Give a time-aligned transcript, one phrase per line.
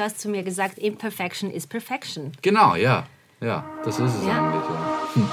[0.00, 2.32] du hast zu mir gesagt, Imperfection is Perfection.
[2.40, 3.04] Genau, ja.
[3.42, 4.32] Ja, das ist es Ja.
[4.38, 4.62] eigentlich.
[4.64, 4.98] Ja.
[5.14, 5.28] Hm.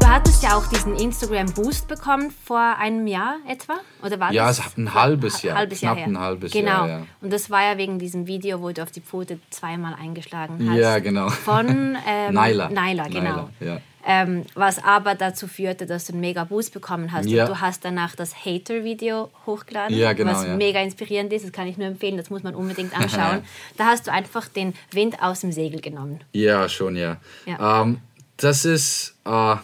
[0.00, 3.74] Du hattest ja auch diesen Instagram-Boost bekommen vor einem Jahr etwa?
[4.04, 4.58] Oder war Ja, das?
[4.58, 6.12] es hat ein halbes Jahr, Halbes Jahr knapp her.
[6.14, 6.68] ein halbes genau.
[6.70, 7.02] Jahr, ja.
[7.20, 10.78] Und das war ja wegen diesem Video, wo du auf die Pfote zweimal eingeschlagen hast.
[10.78, 11.28] Ja, genau.
[11.28, 12.68] Von ähm, Naila.
[12.70, 13.20] Naila, genau.
[13.20, 13.78] Naila, ja.
[14.04, 17.28] Ähm, was aber dazu führte, dass du einen mega Boost bekommen hast.
[17.28, 17.44] Ja.
[17.44, 20.56] Und du hast danach das Hater-Video hochgeladen, Ja, genau, was ja.
[20.56, 21.44] mega inspirierend ist.
[21.44, 23.42] Das kann ich nur empfehlen, das muss man unbedingt anschauen.
[23.76, 26.20] da hast du einfach den Wind aus dem Segel genommen.
[26.32, 27.18] Ja, schon, ja.
[27.46, 27.82] Ja.
[27.82, 27.98] Ähm,
[28.38, 29.54] das ist, äh,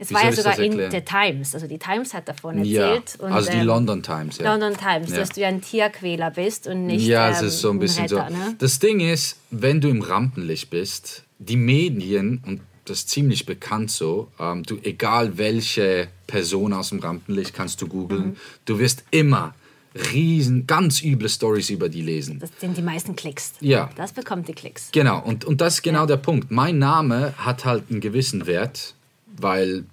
[0.00, 1.54] Es war ja sogar in der Times.
[1.54, 3.20] Also die Times hat davon ja, erzählt.
[3.20, 4.50] und, also die ähm, London Times, ja.
[4.52, 5.18] London Times, Ja.
[5.18, 8.06] dass du ja ein Tierquäler bist und nicht Ja, ähm, es ist so ein bisschen
[8.06, 8.36] Retter, so.
[8.36, 8.56] Ne?
[8.58, 13.90] Das Ding ist, wenn du im Rampenlicht bist, die Medien, und das ist ziemlich bekannt
[13.90, 18.36] so, ähm, du, egal welche Person aus dem Rampenlicht kannst du googeln, Mhm.
[18.66, 19.54] du wirst immer
[20.12, 22.40] riesen, ganz üble Stories über die lesen.
[22.40, 23.52] Das sind die meisten Klicks.
[23.60, 23.90] Ja.
[23.96, 24.88] Das bekommt die Klicks.
[24.92, 26.50] Genau, und, und das ist genau der Punkt.
[26.50, 28.94] Mein Name hat halt einen gewissen Wert,
[29.36, 29.84] weil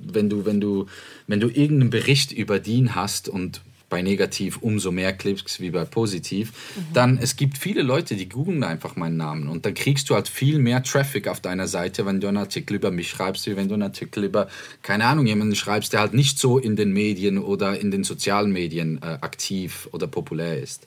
[0.00, 0.86] wenn, du, wenn, du,
[1.26, 3.60] wenn du irgendeinen Bericht über den hast und
[3.90, 6.52] bei negativ umso mehr Klicks wie bei positiv,
[6.94, 10.28] dann es gibt viele Leute, die googeln einfach meinen Namen und dann kriegst du halt
[10.28, 13.68] viel mehr Traffic auf deiner Seite, wenn du einen Artikel über mich schreibst, wie wenn
[13.68, 14.48] du einen Artikel über,
[14.82, 18.52] keine Ahnung, jemanden schreibst, der halt nicht so in den Medien oder in den sozialen
[18.52, 20.86] Medien äh, aktiv oder populär ist.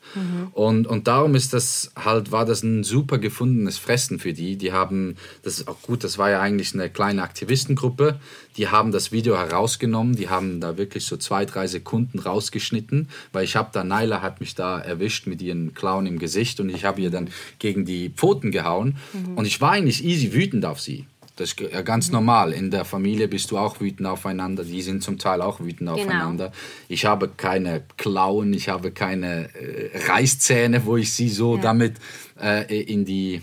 [0.53, 4.55] Und, und darum ist das halt, war das ein super gefundenes Fressen für die.
[4.57, 8.19] Die haben, das ist auch gut, das war ja eigentlich eine kleine Aktivistengruppe,
[8.57, 13.43] die haben das Video herausgenommen, die haben da wirklich so zwei, drei Sekunden rausgeschnitten, weil
[13.45, 16.85] ich habe da, Naila hat mich da erwischt mit ihren Clown im Gesicht und ich
[16.85, 18.97] habe ihr dann gegen die Pfoten gehauen
[19.35, 21.05] und ich war eigentlich easy wütend auf sie.
[21.35, 22.53] Das ist ja ganz normal.
[22.53, 24.63] In der Familie bist du auch wütend aufeinander.
[24.63, 26.51] Die sind zum Teil auch wütend aufeinander.
[26.89, 31.61] Ich habe keine Klauen, ich habe keine äh, Reißzähne, wo ich sie so Ja.
[31.63, 31.95] damit
[32.39, 33.41] äh, in die,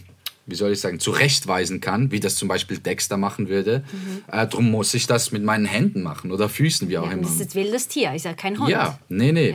[0.50, 3.84] wie soll ich sagen, zurechtweisen kann, wie das zum Beispiel Dexter machen würde.
[4.30, 7.22] Äh, drum muss ich das mit meinen Händen machen oder Füßen, wie auch Ja, immer.
[7.22, 8.68] das ist ein wildes Tier, ist ja kein Hund.
[8.70, 9.54] Ja, nee, nee.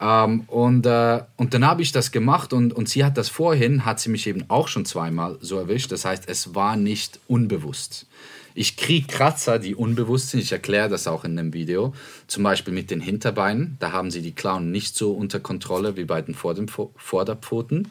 [0.00, 3.84] Ähm, und, äh, und dann habe ich das gemacht und, und sie hat das vorhin,
[3.84, 5.92] hat sie mich eben auch schon zweimal so erwischt.
[5.92, 8.06] Das heißt, es war nicht unbewusst.
[8.54, 10.40] Ich kriege Kratzer, die unbewusst sind.
[10.40, 11.94] Ich erkläre das auch in dem Video.
[12.26, 13.76] Zum Beispiel mit den Hinterbeinen.
[13.80, 17.88] Da haben sie die Klauen nicht so unter Kontrolle wie bei den Vorderpfoten.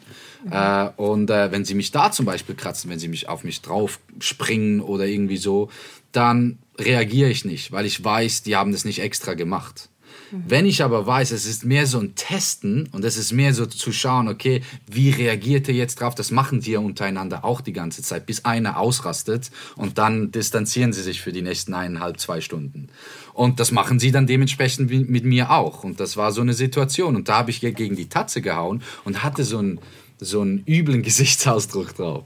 [0.50, 3.62] Äh, und äh, wenn sie mich da zum Beispiel kratzen, wenn sie mich auf mich
[3.62, 5.70] drauf springen oder irgendwie so,
[6.12, 9.88] dann reagiere ich nicht, weil ich weiß, die haben das nicht extra gemacht.
[10.32, 13.66] Wenn ich aber weiß, es ist mehr so ein Testen und es ist mehr so
[13.66, 16.14] zu schauen, okay, wie reagiert er jetzt drauf?
[16.14, 20.92] Das machen die ja untereinander auch die ganze Zeit, bis einer ausrastet und dann distanzieren
[20.92, 22.88] sie sich für die nächsten eineinhalb, zwei Stunden.
[23.34, 25.84] Und das machen sie dann dementsprechend mit mir auch.
[25.84, 27.16] Und das war so eine Situation.
[27.16, 29.80] Und da habe ich gegen die Tatze gehauen und hatte so einen,
[30.18, 32.24] so einen üblen Gesichtsausdruck drauf.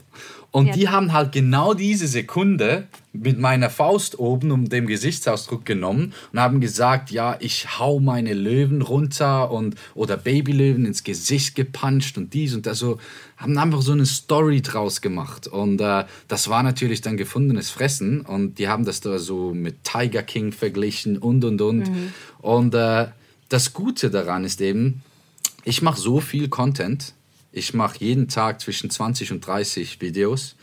[0.51, 5.65] Und Ja, die haben halt genau diese Sekunde mit meiner Faust oben um dem Gesichtsausdruck
[5.65, 11.55] genommen und haben gesagt, ja, ich hau meine Löwen runter und oder Babylöwen ins Gesicht
[11.55, 12.97] gepuncht und dies und das so.
[13.35, 15.45] Haben einfach so eine Story draus gemacht.
[15.45, 18.21] Und äh, das war natürlich dann gefundenes Fressen.
[18.21, 21.87] Und die haben das da so mit Tiger King verglichen und und und.
[22.39, 23.07] Und äh,
[23.49, 25.03] das Gute daran ist eben,
[25.65, 27.13] ich mache so viel Content.
[27.57, 30.55] Ich mache jeden Tag zwischen 20 und 30 Videos.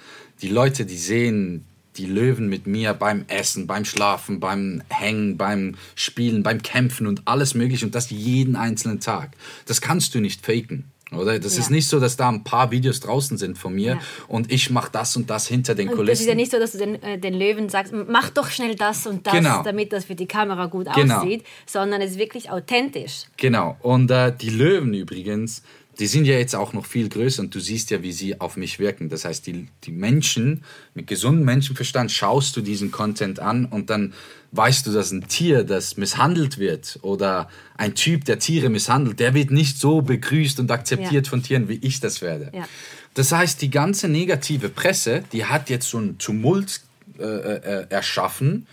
[0.43, 1.65] Die Leute, die sehen
[1.97, 7.22] die Löwen mit mir beim Essen, beim Schlafen, beim Hängen, beim Spielen, beim Kämpfen und
[7.25, 9.32] alles mögliche und das jeden einzelnen Tag.
[9.66, 10.84] Das kannst du nicht faken.
[11.12, 11.38] Oder?
[11.41, 11.60] Das Ja.
[11.62, 14.00] ist nicht so, dass da ein paar Videos draußen sind von mir Ja.
[14.28, 16.12] und ich mache das und das hinter den Und Kulissen.
[16.12, 18.75] das ist ja nicht so, dass du den, äh, den Löwen sagst, mach doch schnell
[18.76, 19.62] das und das, Genau.
[19.65, 21.19] damit das für die Kamera gut Genau.
[21.19, 23.25] aussieht, sondern es ist wirklich authentisch.
[23.37, 23.76] Genau.
[23.82, 25.62] Und äh, die Löwen übrigens,
[25.99, 28.56] die sind ja jetzt auch noch viel größer und du siehst ja, wie sie auf
[28.56, 29.09] mich wirken.
[29.09, 34.12] Das heißt, die, die Menschen mit gesundem Menschenverstand schaust du diesen Content an und dann
[34.53, 39.34] weißt du, dass ein Tier, das misshandelt wird oder ein Typ, der Tiere misshandelt, der
[39.34, 41.31] wird nicht so begrüßt und akzeptiert Ja.
[41.31, 42.50] von Tieren, wie ich das werde.
[42.55, 42.69] Ja.
[43.14, 46.81] Das heißt, die ganze negative Presse, die hat jetzt so einen Tumult
[47.19, 48.67] äh, äh, erschaffen,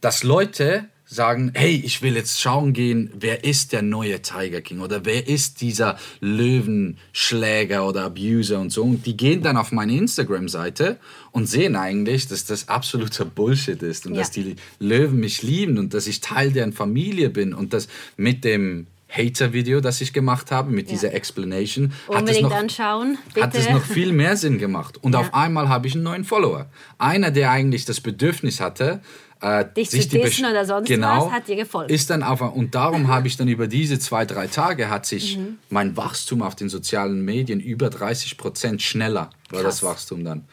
[0.00, 4.80] dass Leute sagen, hey, ich will jetzt schauen gehen, wer ist der neue Tiger King
[4.80, 8.82] oder wer ist dieser Löwenschläger oder Abuser und so.
[8.82, 10.98] Und die gehen dann auf meine Instagram-Seite
[11.32, 14.20] und sehen eigentlich, dass das absoluter Bullshit ist und Ja.
[14.20, 18.44] dass die Löwen mich lieben und dass ich Teil deren Familie bin und dass mit
[18.44, 23.54] dem Hater-Video, das ich gemacht habe, mit dieser Explanation, hat es, Unbedingt noch, anschauen, hat
[23.54, 23.74] es bitte.
[23.74, 24.98] noch viel mehr Sinn gemacht.
[25.02, 25.20] Und Ja.
[25.20, 26.66] auf einmal habe ich einen neuen Follower.
[26.98, 29.00] Einer, der eigentlich das Bedürfnis hatte,
[29.40, 31.90] äh, Dich zu sich die dissen Besch- oder sonst genau, was, hat dir gefolgt.
[31.90, 35.36] Ist dann auf, und darum habe ich dann über diese zwei, drei Tage hat sich
[35.36, 35.58] Mhm.
[35.68, 39.82] mein Wachstum auf den sozialen Medien über 30 Prozent schneller war das Krass.
[39.90, 40.44] Wachstum dann.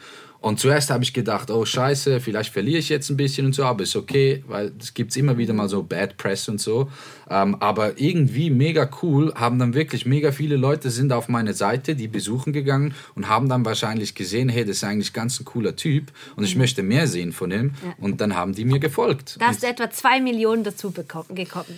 [0.44, 3.64] Und zuerst habe ich gedacht, oh scheiße, vielleicht verliere ich jetzt ein bisschen und so,
[3.64, 6.90] aber ist okay, weil es gibt immer wieder mal so Bad Press und so.
[7.30, 11.96] Ähm, aber irgendwie mega cool, haben dann wirklich mega viele Leute sind auf meine Seite,
[11.96, 15.76] die besuchen gegangen und haben dann wahrscheinlich gesehen, hey, das ist eigentlich ganz ein cooler
[15.76, 17.72] Typ und ich möchte mehr sehen von ihm.
[17.98, 19.38] Und dann haben die mir gefolgt.
[19.40, 21.24] Da hast du etwa zwei Millionen dazu bekommen,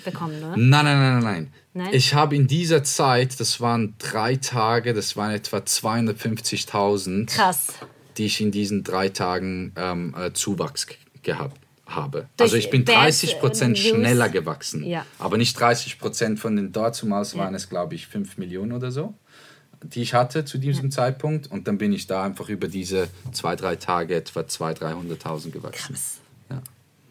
[0.04, 0.54] bekommen ne?
[0.56, 1.52] Nein, nein, nein, nein, nein.
[1.72, 1.88] Nein?
[1.92, 7.66] Ich habe in dieser Zeit, das waren drei Tage, das waren etwa 250.000, Krass.
[8.16, 10.86] Die ich in diesen drei Tagen ähm, äh, Zuwachs
[11.22, 12.28] gehabt habe.
[12.36, 14.84] Durch also ich bin Bad, 30 Prozent schneller gewachsen.
[14.84, 15.06] Ja.
[15.18, 19.14] Aber nicht 30 Prozent von den dazumals waren es, glaube ich, 5 Millionen oder so,
[19.82, 21.50] die ich hatte zu diesem Zeitpunkt.
[21.50, 25.94] Und dann bin ich da einfach über diese zwei, drei Tage etwa 200.000, 300.000 gewachsen.
[25.94, 26.18] Krass.
[26.50, 26.62] Ja.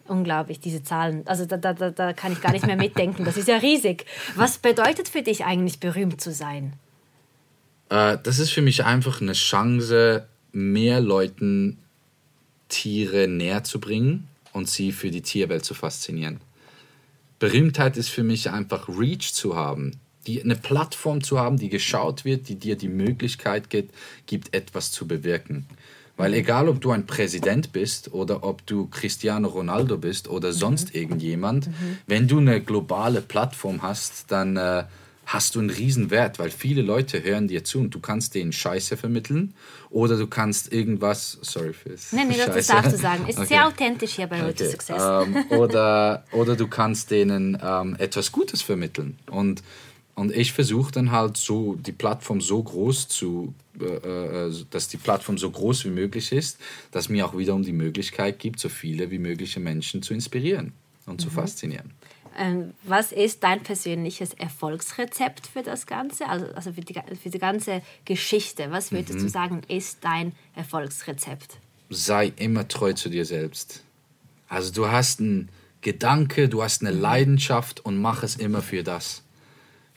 [0.07, 1.25] Unglaublich, diese Zahlen.
[1.25, 3.23] Also da, da, da, da kann ich gar nicht mehr mitdenken.
[3.23, 4.05] Das ist ja riesig.
[4.35, 6.73] Was bedeutet für dich eigentlich, berühmt zu sein?
[7.89, 11.77] Äh, das ist für mich einfach eine Chance, mehr Leuten
[12.69, 16.39] Tiere näher zu bringen und sie für die Tierwelt zu faszinieren.
[17.39, 22.25] Berühmtheit ist für mich einfach Reach zu haben, die, eine Plattform zu haben, die geschaut
[22.25, 23.93] wird, die dir die Möglichkeit gibt,
[24.25, 25.67] gibt etwas zu bewirken.
[26.17, 30.95] Weil egal, ob du ein Präsident bist oder ob du Cristiano Ronaldo bist oder sonst
[30.95, 31.69] irgendjemand,
[32.07, 34.85] wenn du eine globale Plattform hast, dann äh,
[35.25, 38.51] hast du einen riesen Wert, weil viele Leute hören dir zu und du kannst denen
[38.51, 39.54] Scheiße vermitteln
[39.89, 43.27] oder du kannst irgendwas, sorry fürs Nein, nee, das, darfst du sagen.
[43.27, 43.48] Ist Okay.
[43.48, 45.01] sehr authentisch hier bei Road Okay, Success.
[45.27, 49.18] Ähm, oder, oder du kannst denen ähm, etwas Gutes vermitteln.
[49.30, 49.63] Und,
[50.13, 53.86] und ich versuche dann halt so die Plattform so groß zu, äh,
[54.48, 56.60] äh, dass die Plattform so groß wie möglich ist,
[56.92, 60.74] dass mir auch wiederum die Möglichkeit gibt, so viele wie mögliche Menschen zu inspirieren
[61.07, 61.19] und Mhm.
[61.19, 61.92] zu faszinieren.
[62.37, 66.27] Ähm, was ist dein persönliches Erfolgsrezept für das Ganze?
[66.27, 68.71] Also, also für, die, für die ganze Geschichte.
[68.71, 69.23] Was würdest Mhm.
[69.23, 71.57] du sagen, ist dein Erfolgsrezept?
[71.89, 73.83] sei immer treu zu dir selbst.
[74.47, 75.49] Also du hast einen
[75.81, 79.21] Gedanke, du hast eine Leidenschaft und mach es immer für das.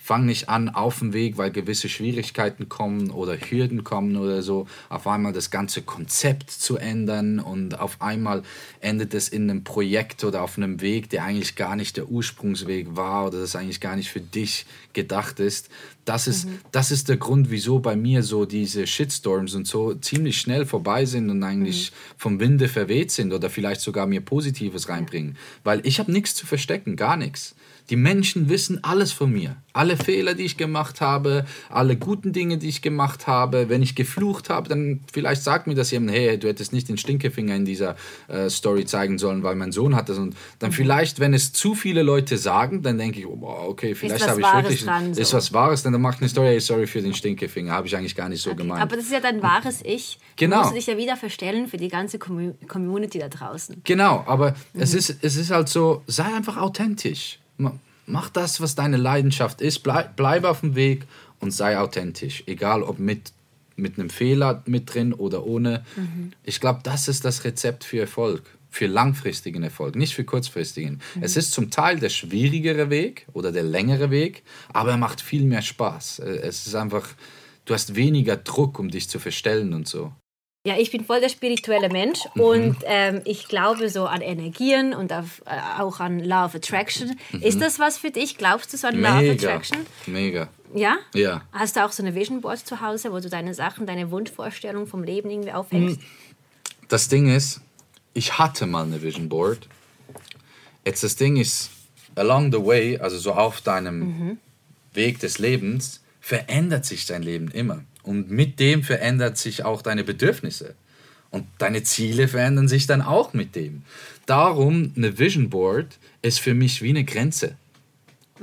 [0.08, 4.66] Fang nicht an auf dem Weg, weil gewisse Schwierigkeiten kommen oder Hürden kommen oder so,
[4.88, 8.42] auf einmal das ganze Konzept zu ändern und auf einmal
[8.80, 12.96] endet es in einem Projekt oder auf einem Weg, der eigentlich gar nicht der Ursprungsweg
[12.96, 14.64] war oder das eigentlich gar nicht für dich
[14.94, 15.68] gedacht ist.
[16.06, 20.40] Das ist, das ist der Grund, wieso bei mir so diese Shitstorms und so ziemlich
[20.40, 25.36] schnell vorbei sind und eigentlich vom Winde verweht sind oder vielleicht sogar mir Positives reinbringen.
[25.64, 27.54] Weil ich habe nichts zu verstecken, gar nichts.
[27.90, 29.56] Die Menschen wissen alles von mir.
[29.72, 33.68] Alle Fehler, die ich gemacht habe, alle guten Dinge, die ich gemacht habe.
[33.70, 36.98] Wenn ich geflucht habe, dann vielleicht sagt mir das jemand, hey, du hättest nicht den
[36.98, 37.96] Stinkefinger in dieser
[38.28, 40.18] äh, Story zeigen sollen, weil mein Sohn hat das.
[40.18, 43.38] Und dann vielleicht, wenn es zu viele Leute sagen, dann denke ich, oh,
[43.68, 45.20] okay, vielleicht habe ich Wahres wirklich, dran, so.
[45.20, 47.96] ist was Wahres, dann mache ich eine Story, hey, sorry für den Stinkefinger, habe ich
[47.96, 48.82] eigentlich gar nicht so gemeint.
[48.82, 50.18] Aber das ist ja dein wahres Ich.
[50.36, 50.56] Genau.
[50.58, 53.80] Du musst dich ja wieder verstellen für die ganze Commu- Community da draußen.
[53.84, 54.98] Genau, aber es, Mhm.
[54.98, 57.38] ist, es ist halt so, sei einfach authentisch.
[57.58, 61.04] Ma- Mach das, was deine Leidenschaft ist, bleib, bleib auf dem Weg
[61.40, 62.42] und sei authentisch.
[62.46, 63.32] Egal ob mit,
[63.76, 65.84] mit einem Fehler mit drin oder ohne.
[65.94, 66.32] Mhm.
[66.42, 68.42] Ich glaube, das ist das Rezept für Erfolg.
[68.70, 71.00] Für langfristigen Erfolg, nicht für kurzfristigen.
[71.14, 71.22] Mhm.
[71.22, 75.42] Es ist zum Teil der schwierigere Weg oder der längere Weg, aber er macht viel
[75.44, 76.18] mehr Spaß.
[76.20, 77.08] Äh, Es ist einfach,
[77.66, 80.12] du hast weniger Druck, um dich zu verstellen und so.
[80.68, 82.40] Ja, ich bin voll der spirituelle Mensch Mhm.
[82.42, 87.18] und ähm, ich glaube so an Energien und auf, äh, auch an Law of Attraction.
[87.40, 88.36] Ist das was für dich?
[88.36, 89.28] Glaubst du so an Law of Mhm.
[89.28, 89.86] Mega, Attraction?
[90.06, 90.48] mega.
[90.74, 90.96] Ja?
[91.14, 91.42] Ja.
[91.52, 94.86] Hast du auch so eine Vision Board zu Hause, wo du deine Sachen, deine Wunschvorstellung
[94.86, 95.98] vom Leben irgendwie aufhängst?
[96.88, 97.60] das Ding ist,
[98.12, 99.68] ich hatte mal eine Vision Board.
[100.84, 101.70] Jetzt das Ding ist,
[102.14, 104.38] along the way, also so auf deinem
[104.92, 107.84] Weg des Lebens, verändert sich dein Leben immer.
[108.08, 110.74] Und mit dem verändert sich auch deine Bedürfnisse.
[111.30, 113.82] Und deine Ziele verändern sich dann auch mit dem.
[114.24, 117.56] Darum, eine Vision Board ist für mich wie eine Grenze.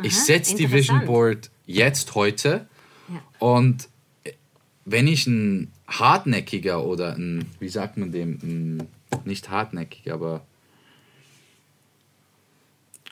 [0.04, 1.04] ich Aha, setze die Vision.
[1.08, 2.68] Board jetzt heute
[3.10, 3.24] Ja.
[3.40, 3.90] und
[4.86, 8.88] wenn ich ein hartnäckiger oder ein, wie sagt man dem, ein,
[9.26, 10.46] nicht hartnäckig, aber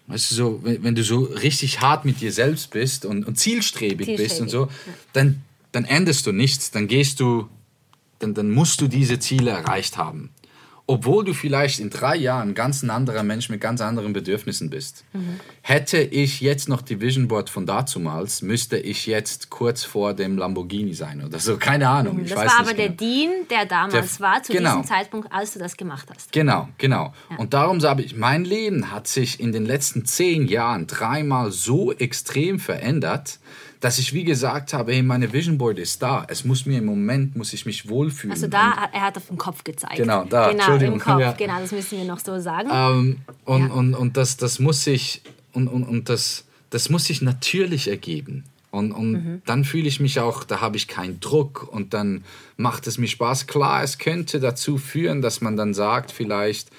[0.06, 3.40] weißt du, so, wenn, wenn du so richtig hart mit dir selbst bist und, und
[3.40, 4.70] zielstrebig, bist und so,
[5.14, 5.42] dann,
[5.74, 7.50] dann änderst du nichts, dann gehst du,
[8.20, 10.32] dann, dann musst du diese Ziele erreicht haben.
[10.86, 15.06] obwohl du vielleicht in drei Jahren ganz ein anderer Mensch mit ganz anderen Bedürfnissen bist.
[15.14, 15.40] Mhm.
[15.62, 20.38] Hätte ich jetzt noch die Vision Board von dazumals, müsste ich jetzt kurz vor dem
[20.38, 21.56] Lamborghini sein oder so.
[21.56, 22.20] Keine Ahnung.
[22.26, 22.98] Ich Das war aber der genau.
[22.98, 24.72] Dean, der damals Der- war, zu genau.
[24.82, 26.34] diesem Zeitpunkt, als du das gemacht hast.
[26.34, 27.14] Genau, genau.
[27.38, 31.94] Und darum sage ich, mein Leben hat sich in den letzten zehn Jahren dreimal so
[31.94, 33.40] extrem verändert,
[33.84, 36.26] dass ich wie gesagt habe, hey, meine Vision Board ist da.
[36.30, 38.32] Es muss mir im Moment, muss ich mich wohlfühlen.
[38.32, 39.98] Also da, hat- er hat auf den Kopf gezeigt.
[39.98, 41.32] Genau, da, Genau, Entschuldigung, im Kopf, ja.
[41.34, 42.70] genau, das müssen wir noch so sagen.
[42.72, 43.74] Ähm, und, Ja.
[43.74, 45.22] und, und das, das muss sich
[45.52, 48.46] und, und, und das, das muss sich natürlich ergeben.
[48.72, 49.42] Und, und Mhm.
[49.46, 52.24] dann fühle ich mich auch, da habe ich keinen Druck und dann
[52.58, 53.46] macht es mir Spaß.
[53.48, 56.70] Klar, es könnte dazu führen, dass man dann sagt, vielleicht,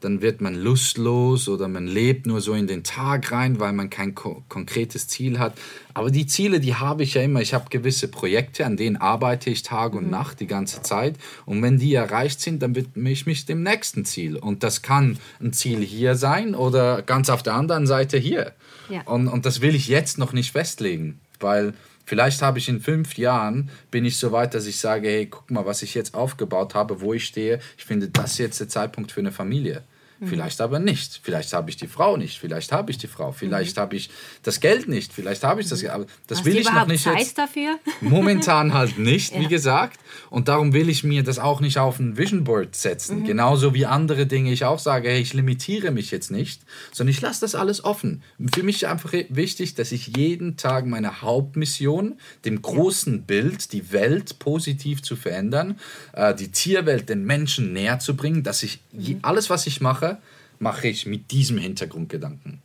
[0.00, 3.90] dann wird man lustlos oder man lebt nur so in den Tag rein, weil man
[3.90, 5.54] kein ko konkretes Ziel hat.
[5.92, 7.40] Aber die Ziele, die habe ich ja immer.
[7.40, 11.16] Ich habe gewisse Projekte, an denen arbeite ich Tag und Nacht die ganze Zeit.
[11.44, 14.36] Und wenn die erreicht sind, dann widme ich mich dem nächsten Ziel.
[14.36, 18.52] Und das kann ein Ziel hier sein oder ganz auf der anderen Seite hier.
[18.88, 19.02] Ja.
[19.02, 23.16] Und, und das will ich jetzt noch nicht festlegen, weil vielleicht habe ich in fünf
[23.16, 26.74] Jahren, bin ich so weit, dass ich sage, hey, guck mal, was ich jetzt aufgebaut
[26.74, 27.60] habe, wo ich stehe.
[27.78, 29.84] Ich finde, das ist jetzt der Zeitpunkt für eine Familie.
[30.20, 30.26] Mhm.
[30.28, 31.20] Vielleicht aber nicht.
[31.22, 32.38] Vielleicht habe ich die Frau nicht.
[32.38, 33.32] Vielleicht habe ich die Frau.
[33.32, 33.80] Vielleicht Mhm.
[33.80, 34.10] habe ich
[34.42, 35.12] das Geld nicht.
[35.12, 35.92] Vielleicht habe ich das Geld.
[35.92, 37.38] Aber das Hast will ich noch nicht Zeit jetzt.
[37.38, 37.78] dafür?
[38.00, 39.48] Momentan halt nicht, wie Ja.
[39.48, 39.98] gesagt.
[40.28, 43.20] Und darum will ich mir das auch nicht auf ein Vision Board setzen.
[43.20, 43.24] Mhm.
[43.24, 46.62] Genauso wie andere Dinge ich auch sage, hey, ich limitiere mich jetzt nicht,
[46.92, 48.22] sondern ich lasse das alles offen.
[48.54, 53.92] Für mich ist einfach wichtig, dass ich jeden Tag meine Hauptmission, dem großen Bild, die
[53.92, 55.78] Welt positiv zu verändern,
[56.12, 59.18] äh, die Tierwelt den Menschen näher zu bringen, dass ich Mhm.
[59.22, 60.09] alles, was ich mache,
[60.58, 62.60] mache ich mit diesem Hintergrundgedanken.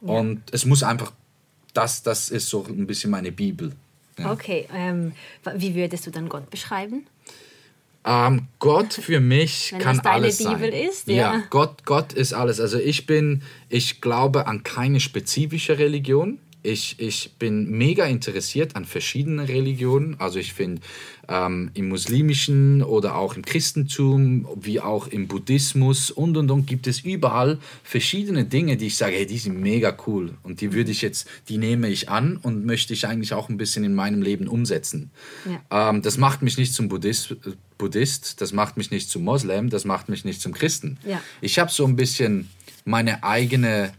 [0.00, 1.12] Und es muss einfach,
[1.74, 3.72] das, das ist so ein bisschen meine Bibel.
[4.18, 4.32] Ja.
[4.32, 5.12] Okay, ähm,
[5.56, 7.06] wie würdest du dann Gott beschreiben?
[8.04, 10.72] Ähm, Gott für mich Wenn kann das deine alles Bibel sein.
[10.72, 11.14] ist, ja.
[11.14, 11.42] ja.
[11.50, 12.60] Gott, Gott ist alles.
[12.60, 16.38] Also ich bin, ich glaube an keine spezifische Religion.
[16.62, 20.18] Ich, ich bin mega interessiert an verschiedenen Religionen.
[20.18, 20.82] Also ich finde
[21.28, 26.86] ähm, im muslimischen oder auch im Christentum, wie auch im Buddhismus und und und gibt
[26.86, 30.90] es überall verschiedene Dinge, die ich sage, hey, die sind mega cool und die würde
[30.90, 34.20] ich jetzt, die nehme ich an und möchte ich eigentlich auch ein bisschen in meinem
[34.20, 35.10] Leben umsetzen.
[35.70, 37.36] Ähm, das macht mich nicht zum Buddhist,
[37.78, 40.98] Buddhist, das macht mich nicht zum Moslem, das macht mich nicht zum Christen.
[41.06, 41.22] Ja.
[41.40, 42.50] Ich habe so ein bisschen
[42.84, 43.92] meine eigene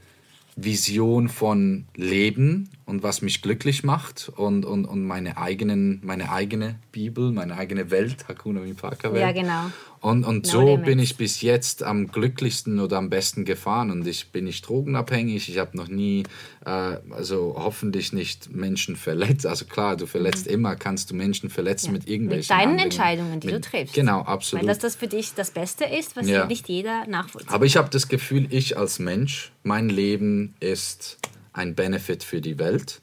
[0.56, 6.76] Vision von Leben und was mich glücklich macht und, und, und meine, eigenen, meine eigene
[6.92, 9.22] Bibel, meine eigene Welt, Hakuna Mitaka Welt.
[9.22, 9.72] Ja, genau.
[10.02, 10.86] Und, und No so limits.
[10.86, 13.92] bin ich bis jetzt am glücklichsten oder am besten gefahren.
[13.92, 15.48] Und ich bin nicht drogenabhängig.
[15.48, 16.24] Ich habe noch nie,
[16.66, 19.46] äh, also hoffentlich nicht Menschen verletzt.
[19.46, 21.92] Also klar, du verletzt immer, kannst du Menschen verletzen Ja.
[21.94, 22.92] mit irgendwelchen Mit deinen Handlungen.
[22.92, 23.94] Entscheidungen, die Mit- du triffst.
[23.94, 24.64] Genau, absolut.
[24.64, 26.46] Weil das das für dich das Beste ist, was Ja.
[26.46, 27.52] nicht jeder nachvollzieht.
[27.54, 31.20] Aber ich habe das Gefühl, ich als Mensch, mein Leben ist
[31.54, 33.02] ein Benefit für die Welt.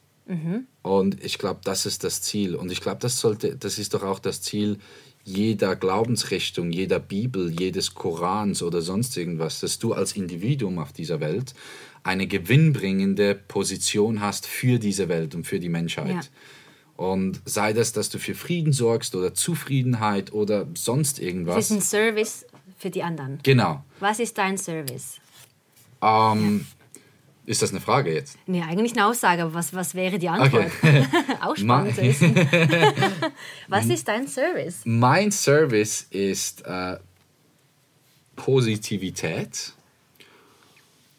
[0.83, 2.55] Und ich glaube, das ist das Ziel.
[2.55, 4.79] Und ich glaube, das sollte, das ist doch auch das Ziel
[5.25, 11.21] jeder Glaubensrichtung, jeder Bibel, jedes Korans oder sonst irgendwas, dass du als Individuum auf dieser
[11.21, 11.55] Welt
[12.03, 16.09] eine gewinnbringende Position hast für diese Welt und für die Menschheit.
[16.09, 16.21] Ja.
[16.97, 21.59] Und sei das, dass du für Frieden sorgst oder Zufriedenheit oder sonst irgendwas.
[21.59, 22.47] ist ein Service
[22.79, 23.39] für die anderen.
[23.43, 23.85] Genau.
[24.01, 25.19] Was ist dein Service?
[26.01, 26.67] Ähm,
[27.49, 28.37] Ist das eine Frage jetzt?
[28.47, 30.67] Nee, eigentlich eine Aussage, aber was, was wäre die Antwort?
[30.83, 31.07] Okay.
[31.41, 32.35] Auch spannend zu wissen.
[33.69, 34.83] was ist dein Service?
[34.85, 36.99] Mein Service ist äh,
[38.37, 39.73] Positivität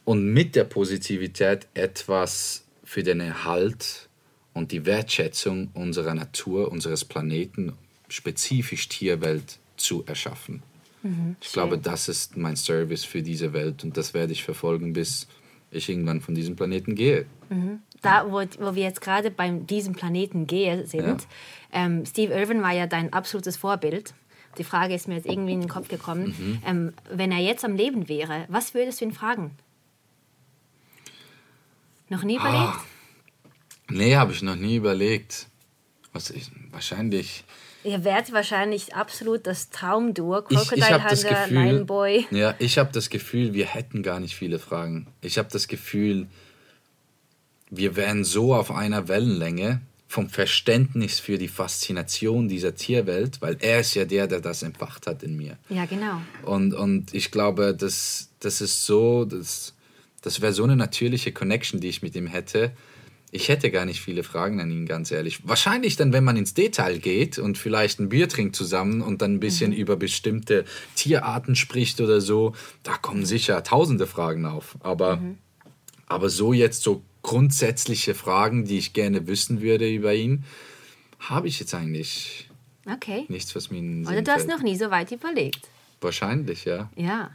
[0.05, 4.07] und mit der Positivität etwas für den Erhalt
[4.53, 7.73] und die Wertschätzung unserer Natur, unseres Planeten,
[8.07, 10.61] spezifisch Tierwelt zu erschaffen.
[11.41, 15.27] ich glaube, das ist mein Service für diese Welt und das werde ich verfolgen, bis
[15.71, 17.25] ich irgendwann von diesem Planeten gehe.
[18.01, 21.17] Da, wo, wo wir jetzt gerade bei diesem Planeten gehen sind, Ja.
[21.73, 24.13] ähm, Steve Irwin war ja dein absolutes Vorbild.
[24.57, 26.35] Die Frage ist mir jetzt irgendwie in den Kopf gekommen.
[26.37, 26.61] Mhm.
[26.65, 29.51] Ähm, wenn er jetzt am Leben wäre, was würdest du ihn fragen?
[32.09, 32.55] Noch nie überlegt?
[32.57, 32.83] Ah,
[33.89, 35.47] nee, habe ich noch nie überlegt.
[36.13, 37.43] Was ich, wahrscheinlich.
[37.89, 42.27] Ihr werdet wahrscheinlich absolut das Traumduo, Ich, Crocodile ich habe das Hunter, Gefühl, Lion Boy.
[42.29, 45.07] ja, ich habe das Gefühl, wir hätten gar nicht viele Fragen.
[45.21, 46.27] Ich habe das Gefühl,
[47.71, 53.79] wir wären so auf einer Wellenlänge vom Verständnis für die Faszination dieser Tierwelt, weil er
[53.79, 55.57] ist ja der, der das entfacht hat in mir.
[55.69, 56.21] Ja, genau.
[56.43, 59.73] Und, und ich glaube, das, das ist so, das,
[60.21, 62.71] das wäre so eine natürliche Connection, die ich mit ihm hätte.
[63.31, 65.47] Ich hätte gar nicht viele Fragen an ihn, ganz ehrlich.
[65.47, 69.35] Wahrscheinlich dann, wenn man ins Detail geht und vielleicht ein Bier trinkt zusammen und dann
[69.35, 69.77] ein bisschen mhm.
[69.77, 74.77] über bestimmte Tierarten spricht oder so, da kommen sicher tausende Fragen auf.
[74.79, 75.37] Aber, mhm.
[76.07, 80.45] aber so jetzt so grundsätzliche Fragen, die ich gerne wissen würde über ihn,
[81.19, 82.49] habe ich jetzt eigentlich
[82.91, 83.25] okay.
[83.27, 85.67] nichts, was mir Oder du hast noch nie so weit überlegt.
[86.01, 86.89] Wahrscheinlich, ja.
[86.95, 87.31] Ja.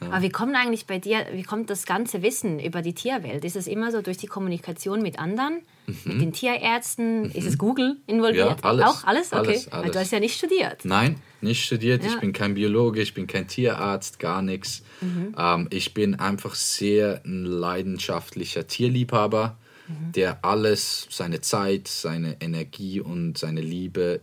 [0.00, 0.08] Ja.
[0.08, 3.44] Aber wie kommt eigentlich bei dir, wie kommt das ganze Wissen über die Tierwelt?
[3.44, 5.96] Ist es immer so durch die Kommunikation mit anderen, mhm.
[6.04, 7.22] mit den Tierärzten?
[7.22, 7.30] Mhm.
[7.30, 8.60] Ist es Google involviert?
[8.62, 8.84] Ja, alles.
[8.84, 9.32] Auch alles?
[9.32, 9.38] Okay.
[9.38, 9.84] Alles, alles.
[9.84, 10.84] Weil du hast ja nicht studiert.
[10.84, 12.04] Nein, nicht studiert.
[12.04, 12.10] Ja.
[12.10, 14.82] Ich bin kein Biologe, ich bin kein Tierarzt, gar nichts.
[15.00, 15.34] Mhm.
[15.38, 19.56] Ähm, ich bin einfach sehr ein leidenschaftlicher Tierliebhaber,
[19.88, 20.12] mhm.
[20.12, 24.20] der alles, seine Zeit, seine Energie und seine Liebe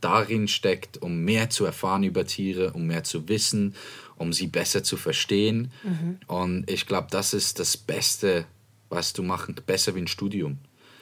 [0.00, 3.74] darin steckt, um mehr zu erfahren über Tiere, um mehr zu wissen
[4.18, 5.70] um sie besser zu verstehen.
[5.82, 6.18] Mhm.
[6.26, 8.44] Und ich glaube, das ist das Beste,
[8.88, 10.58] was du machen, besser wie ein Studium.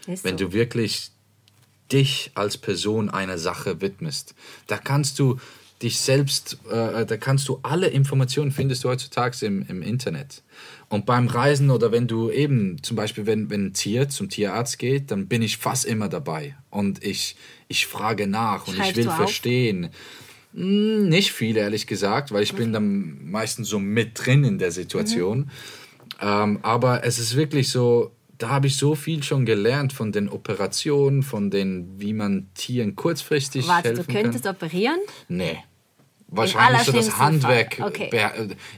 [0.06, 0.46] Ist Wenn so.
[0.46, 1.10] du wirklich
[1.92, 4.34] dich als Person einer Sache widmest,
[4.66, 5.38] da kannst du
[5.82, 10.42] dich selbst, äh, da kannst du alle Informationen findest du heutzutage im, im Internet.
[10.88, 14.78] Und beim Reisen oder wenn du eben, zum Beispiel, wenn, wenn ein Tier zum Tierarzt
[14.78, 16.56] geht, dann bin ich fast immer dabei.
[16.70, 17.36] Und ich,
[17.68, 19.84] ich frage nach und Schreibst ich will verstehen.
[19.84, 19.90] Hm,
[20.56, 25.38] nicht viel, ehrlich gesagt, weil ich bin dann meistens so mit drin in der Situation.
[25.38, 25.50] Mhm.
[26.20, 30.28] Ähm, aber es ist wirklich so, da habe ich so viel schon gelernt von den
[30.28, 34.54] Operationen, von den, wie man Tieren kurzfristig Warte, helfen du könntest kann.
[34.54, 35.00] operieren?
[35.28, 35.58] Nee
[36.28, 37.80] wahrscheinlich so das Handwerk.
[37.80, 38.10] Okay.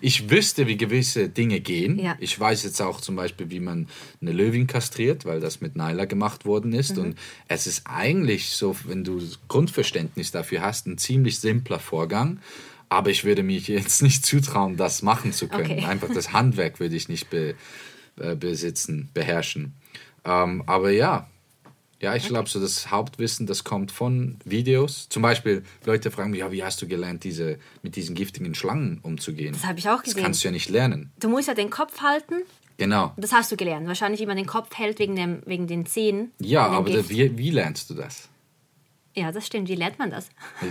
[0.00, 1.98] Ich wüsste, wie gewisse Dinge gehen.
[1.98, 2.16] Ja.
[2.20, 3.88] Ich weiß jetzt auch zum Beispiel, wie man
[4.20, 6.96] eine Löwin kastriert, weil das mit Nyla gemacht worden ist.
[6.96, 7.02] Mhm.
[7.02, 12.40] Und es ist eigentlich so, wenn du Grundverständnis dafür hast, ein ziemlich simpler Vorgang.
[12.90, 15.72] Aber ich würde mich jetzt nicht zutrauen, das machen zu können.
[15.72, 15.84] Okay.
[15.84, 17.54] Einfach das Handwerk würde ich nicht be,
[18.18, 19.74] äh, besitzen, beherrschen.
[20.24, 21.28] Ähm, aber ja,
[22.00, 22.32] ja, ich okay.
[22.32, 25.08] glaube, so das Hauptwissen, das kommt von Videos.
[25.08, 29.00] Zum Beispiel, Leute fragen mich, ja, wie hast du gelernt, diese, mit diesen giftigen Schlangen
[29.02, 29.52] umzugehen?
[29.52, 30.16] Das habe ich auch gesehen.
[30.16, 31.10] Das kannst du ja nicht lernen.
[31.18, 32.36] Du musst ja den Kopf halten.
[32.76, 33.12] Genau.
[33.16, 33.88] Das hast du gelernt.
[33.88, 36.30] Wahrscheinlich, wie man den Kopf hält wegen, dem, wegen den Zähnen.
[36.38, 38.28] Ja, aber da, wie, wie lernst du das?
[39.16, 39.68] Ja, das stimmt.
[39.68, 40.28] Wie lernt man das?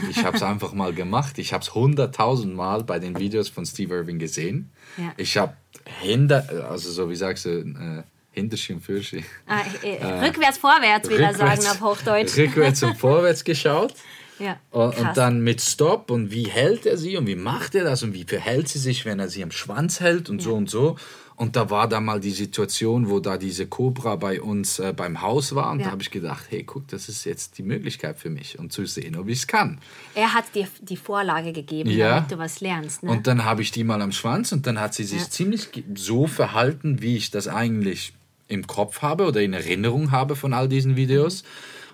[0.10, 1.38] Ich habe es einfach mal gemacht.
[1.40, 4.72] Ich habe es hunderttausend Mal bei den Videos von Steve Irving gesehen.
[4.96, 5.14] Ja.
[5.18, 8.06] Ich habe hinter, also so wie sagst du,
[8.38, 9.26] äh, Hinterschien, Fürschien.
[9.48, 12.38] Ah, äh, äh, rückwärts, vorwärts, will er sagen auf Hochdeutsch.
[12.38, 13.94] Rückwärts und vorwärts geschaut.
[14.40, 17.84] Ja, und, und, dann mit Stop und wie hält er sie und wie macht er
[17.84, 20.44] das und wie verhält sie sich, wenn er sie am Schwanz hält und ja.
[20.44, 20.96] so und so.
[21.38, 25.22] Und da war da mal die Situation, wo da diese Cobra bei uns äh, beim
[25.22, 25.72] Haus war.
[25.72, 25.86] Und ja.
[25.86, 28.88] da habe ich gedacht, hey, guck, das ist jetzt die Möglichkeit für mich, um zu
[28.88, 29.80] sehen, ob ich es kann.
[30.16, 32.16] Er hat dir die Vorlage gegeben, ja.
[32.16, 33.04] damit du was lernst.
[33.04, 33.12] Ne?
[33.12, 36.26] Und dann habe ich die mal am Schwanz und dann hat sie sich ziemlich so
[36.26, 38.14] verhalten, wie ich das eigentlich
[38.48, 41.44] im Kopf habe oder in Erinnerung habe von all diesen Videos.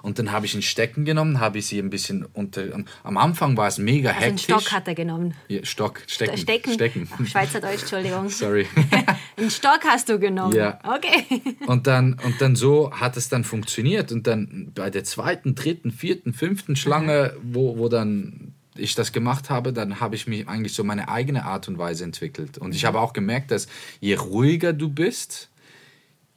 [0.03, 2.65] Und dann habe ich ihn stecken genommen, habe ich sie ein bisschen unter.
[3.03, 4.49] Am Anfang war es mega also hektisch.
[4.49, 5.33] Einen Stock hat er genommen.
[5.47, 6.37] Ja, Stock, Stecken.
[6.37, 6.73] Stecken.
[6.73, 7.09] Stecken.
[7.25, 8.27] Schweizerdeutsch, Entschuldigung.
[8.29, 8.67] Sorry.
[9.37, 10.53] einen Stock hast du genommen.
[10.53, 10.77] Ja.
[10.83, 11.41] Okay.
[11.67, 14.11] Und dann, und dann so hat es dann funktioniert.
[14.11, 19.49] Und dann bei der zweiten, dritten, vierten, fünften Schlange, wo, wo dann ich das gemacht
[19.49, 22.57] habe, dann habe ich mich eigentlich so meine eigene Art und Weise entwickelt.
[22.57, 23.67] Und ich habe auch gemerkt, dass
[24.01, 25.49] je ruhiger du bist,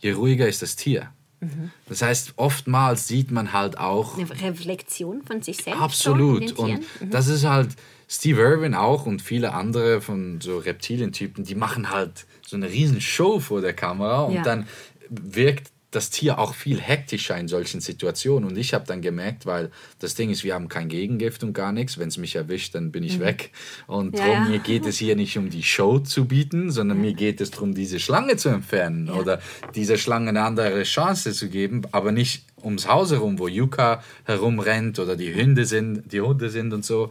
[0.07, 1.11] je ruhiger ist das Tier.
[1.41, 1.71] Mhm.
[1.89, 4.17] Das heißt, oftmals sieht man halt auch.
[4.17, 5.81] Eine Reflexion von sich selbst.
[5.81, 6.53] Absolut.
[6.53, 7.11] Und mhm.
[7.11, 7.71] das ist halt
[8.09, 13.01] Steve Irwin auch und viele andere von so Reptilientypen, die machen halt so eine riesen
[13.01, 14.43] Show vor der Kamera und ja.
[14.43, 14.69] dann
[15.09, 18.49] wirkt das Tier auch viel hektischer in solchen Situationen.
[18.49, 21.73] Und ich habe dann gemerkt, weil das Ding ist, wir haben kein Gegengift und gar
[21.73, 21.99] nichts.
[21.99, 23.23] Wenn es mich erwischt, dann bin ich mhm.
[23.23, 23.51] weg.
[23.87, 27.15] Und ja, darum, mir geht es hier nicht um die Show zu bieten, sondern mir
[27.15, 29.15] geht es darum, diese Schlange zu entfernen ja.
[29.15, 29.41] oder
[29.75, 34.99] dieser Schlange eine andere Chance zu geben, aber nicht ums Haus herum, wo Yuka herumrennt
[34.99, 37.11] oder die Hunde sind, die Hunde sind und so.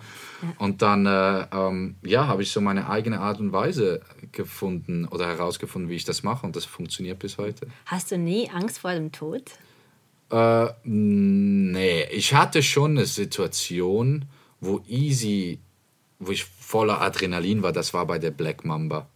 [0.59, 5.27] Und dann äh, ähm, ja, habe ich so meine eigene Art und Weise gefunden oder
[5.27, 7.67] herausgefunden, wie ich das mache und das funktioniert bis heute.
[7.85, 9.43] Hast du nie Angst vor dem Tod?
[10.29, 14.25] Äh, nee, ich hatte schon eine Situation,
[14.59, 15.59] wo easy,
[16.19, 17.71] wo ich voller Adrenalin war.
[17.71, 19.07] Das war bei der Black Mamba.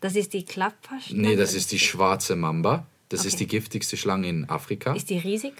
[0.00, 1.28] Das ist die Klapperschlange?
[1.28, 2.86] Nee, das ist die schwarze Mamba.
[3.14, 3.28] Das okay.
[3.28, 4.92] ist die giftigste Schlange in Afrika.
[4.92, 5.54] Ist die riesig?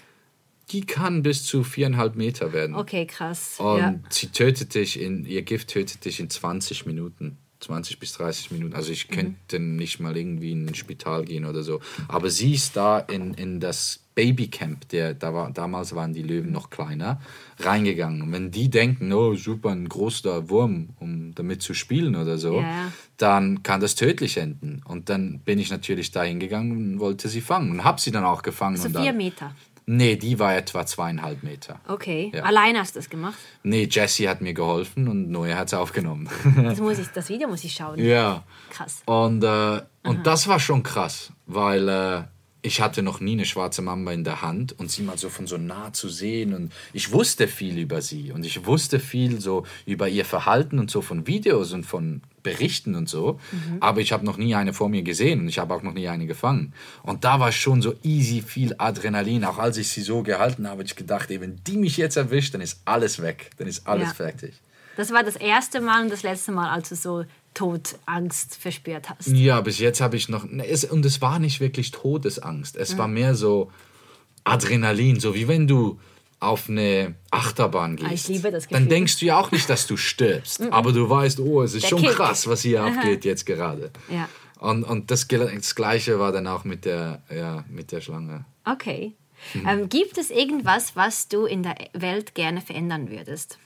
[0.71, 2.75] Die kann bis zu viereinhalb Meter werden.
[2.75, 3.55] Okay, krass.
[3.59, 3.99] Und ja.
[4.09, 7.37] sie tötet dich in, ihr Gift tötet dich in 20 Minuten.
[7.65, 8.75] 20 bis 30 Minuten.
[8.75, 11.79] Also ich könnte nicht mal irgendwie in ein Spital gehen oder so.
[12.07, 16.51] Aber sie ist da in, in das Babycamp, der, da war, damals waren die Löwen
[16.51, 17.19] noch kleiner,
[17.59, 18.21] reingegangen.
[18.21, 22.61] Und wenn die denken, oh super, ein großer Wurm, um damit zu spielen oder so,
[22.61, 22.91] Ja.
[23.17, 24.81] dann kann das tödlich enden.
[24.85, 27.71] Und dann bin ich natürlich da hingegangen und wollte sie fangen.
[27.71, 28.77] Und habe sie dann auch gefangen.
[28.77, 29.53] So und vier Meter.
[29.87, 31.79] Nee, die war etwa zweieinhalb Meter.
[31.87, 32.31] Okay.
[32.33, 32.43] Ja.
[32.43, 33.37] Allein hast du das gemacht.
[33.63, 36.27] Nee, Jessie hat mir geholfen und Noah hat es aufgenommen.
[36.55, 37.99] Das, muss ich, das Video muss ich schauen.
[37.99, 38.43] ja.
[38.71, 39.03] Krass.
[39.05, 42.23] Und, äh, und das war schon krass, weil äh,
[42.63, 45.45] ich hatte noch nie eine schwarze Mamba in der Hand und sie mal so von
[45.45, 49.65] so nah zu sehen und ich wusste viel über sie und ich wusste viel so
[49.85, 53.39] über ihr Verhalten und so von Videos und von Berichten und so,
[53.81, 56.07] aber ich habe noch nie eine vor mir gesehen und ich habe auch noch nie
[56.07, 56.73] eine gefangen.
[57.03, 60.83] Und da war schon so easy viel Adrenalin, auch als ich sie so gehalten habe,
[60.83, 64.13] ich gedacht, wenn die mich jetzt erwischt, dann ist alles weg, dann ist alles Ja.
[64.13, 64.53] fertig.
[64.95, 69.27] Das war das erste Mal und das letzte Mal, als du so Todangst verspürt hast.
[69.27, 70.43] Ja, bis jetzt habe ich noch.
[70.45, 72.77] und es war nicht wirklich Todesangst.
[72.77, 73.71] Es war mehr so
[74.45, 75.99] Adrenalin, so wie wenn du
[76.45, 78.09] auf eine Achterbahn gehst.
[78.09, 80.61] Ah, ich liebe das Dann denkst du ja auch nicht, dass du stirbst.
[80.71, 82.11] aber du weißt, oh, es ist Der schon Kick.
[82.11, 83.91] krass, was hier abgeht jetzt gerade.
[84.09, 84.27] Ja.
[84.59, 88.45] Und, und das, das Gleiche war dann auch mit der, ja, mit der Schlange.
[88.63, 89.13] Okay.
[89.53, 89.67] Mhm.
[89.67, 93.59] Ähm, gibt es irgendwas, was du in der Welt gerne verändern würdest?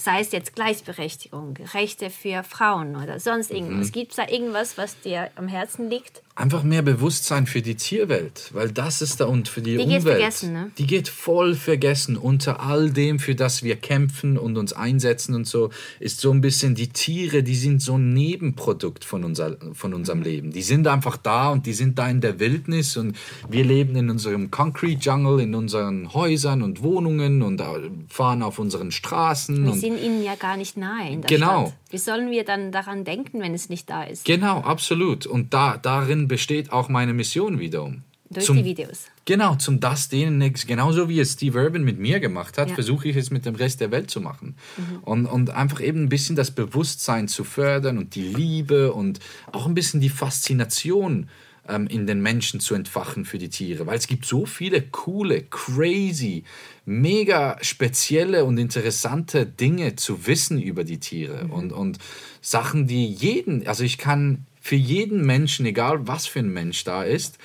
[0.00, 3.56] Sei es jetzt Gleichberechtigung, Rechte für Frauen oder sonst Mhm.
[3.56, 3.92] irgendwas.
[3.92, 6.22] Gibt es da irgendwas, was dir am Herzen liegt?
[6.36, 9.98] Einfach mehr Bewusstsein für die Tierwelt, weil das ist da und für die, Die geht
[10.00, 10.16] Umwelt.
[10.18, 10.70] vergessen, ne?
[10.78, 12.16] Die geht voll vergessen.
[12.16, 15.70] Unter all dem, für das wir kämpfen und uns einsetzen und so,
[16.00, 20.18] ist so ein bisschen die Tiere, die sind so ein Nebenprodukt von, unser, von unserem
[20.18, 20.24] Mhm.
[20.24, 20.50] Leben.
[20.50, 23.14] Die sind einfach da und die sind da in der Wildnis und
[23.48, 27.62] wir leben in unserem Concrete Jungle, in unseren Häusern und Wohnungen und
[28.08, 29.64] fahren auf unseren Straßen.
[29.66, 31.66] Wir sind ihnen ja gar nicht nahe in der Genau.
[31.66, 31.74] Stadt.
[31.90, 34.24] Wie sollen wir dann daran denken, wenn es nicht da ist?
[34.24, 35.26] Genau, absolut.
[35.26, 38.02] Und da, darin besteht auch meine Mission wiederum.
[38.30, 39.04] Durch Zum- die Videos.
[39.26, 42.74] Genau, zum das denen, genauso wie es Steve Irwin mit mir gemacht hat, Ja.
[42.74, 44.56] versuche ich es mit dem Rest der Welt zu machen.
[45.02, 49.20] Und, und einfach eben ein bisschen das Bewusstsein zu fördern und die Liebe und
[49.52, 51.28] auch ein bisschen die Faszination
[51.68, 53.86] ähm, in den Menschen zu entfachen für die Tiere.
[53.86, 56.44] Weil es gibt so viele coole, crazy,
[56.84, 61.46] mega spezielle und interessante Dinge zu wissen über die Tiere.
[61.48, 61.98] Und, und
[62.42, 67.02] Sachen, die jeden, also ich kann für jeden Menschen, egal was für ein Mensch da
[67.02, 67.36] ist,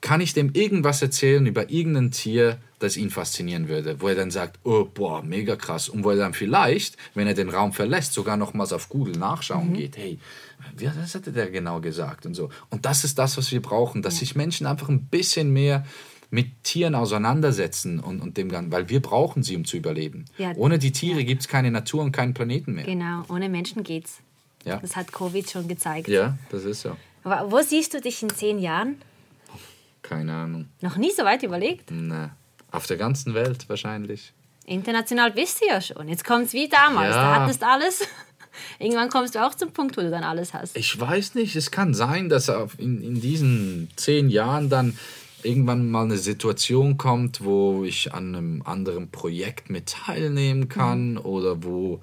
[0.00, 4.30] kann ich dem irgendwas erzählen über irgendein Tier, das ihn faszinieren würde, wo er dann
[4.30, 5.90] sagt, oh, boah, mega krass.
[5.90, 9.74] Und wo er dann vielleicht, wenn er den Raum verlässt, sogar nochmals auf Google nachschauen
[9.74, 10.18] geht, hey,
[10.74, 12.48] was hatte der genau gesagt und so.
[12.70, 15.84] Und das ist das, was wir brauchen, dass sich Menschen einfach ein bisschen mehr
[16.30, 20.24] mit Tieren auseinandersetzen und, und dem Ganzen, weil wir brauchen sie, um zu überleben.
[20.38, 20.52] Ja.
[20.56, 22.84] Ohne die Tiere gibt es keine Natur und keinen Planeten mehr.
[22.84, 24.22] Genau, ohne Menschen geht's.
[24.64, 24.76] Ja.
[24.76, 26.08] Das hat Covid schon gezeigt.
[26.08, 26.96] ja, das ist so.
[27.24, 29.00] Aber Wo siehst du dich in zehn Jahren?
[30.02, 30.68] Keine Ahnung.
[30.80, 31.90] Noch nie so weit überlegt?
[31.90, 32.36] Na,
[32.70, 34.32] auf der ganzen Welt wahrscheinlich.
[34.66, 36.08] International bist du ja schon.
[36.08, 37.14] Jetzt kommt es wie damals.
[37.14, 37.22] Ja.
[37.22, 38.06] Da hattest alles.
[38.78, 40.76] Irgendwann kommst du auch zum Punkt, wo du dann alles hast.
[40.76, 42.48] Ich weiß nicht, es kann sein, dass
[42.78, 44.96] in, in diesen zehn Jahren dann
[45.42, 51.64] irgendwann mal eine Situation kommt, wo ich an einem anderen Projekt mit teilnehmen kann oder
[51.64, 52.00] wo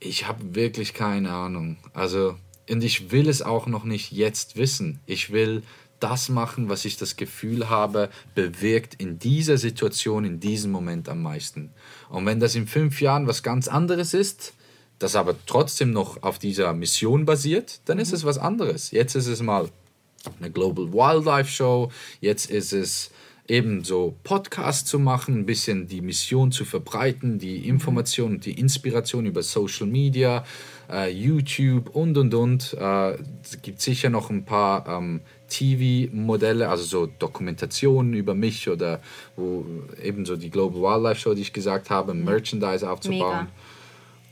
[0.00, 1.76] ich habe wirklich keine Ahnung.
[1.92, 2.36] Also,
[2.68, 5.00] und ich will es auch noch nicht jetzt wissen.
[5.06, 5.62] Ich will
[6.00, 11.22] das machen, was ich das Gefühl habe, bewirkt in dieser Situation, in diesem Moment am
[11.22, 11.70] meisten.
[12.10, 14.52] Und wenn das in fünf Jahren was ganz anderes ist,
[14.98, 18.90] das aber trotzdem noch auf dieser Mission basiert, dann ist es was anderes.
[18.90, 19.68] Jetzt ist es mal
[20.38, 23.10] eine Global Wildlife Show, jetzt ist es
[23.48, 28.58] eben so Podcast zu machen, ein bisschen die Mission zu verbreiten, die Information und die
[28.58, 30.44] Inspiration über Social Media,
[30.90, 32.74] äh, YouTube und und und.
[32.74, 39.00] Äh, es gibt sicher noch ein paar ähm, TV-Modelle, also so Dokumentationen über mich oder
[39.36, 39.64] wo
[40.02, 43.46] eben so die Global Wildlife Show, die ich gesagt habe, Merchandise aufzubauen.
[43.46, 43.48] Mega.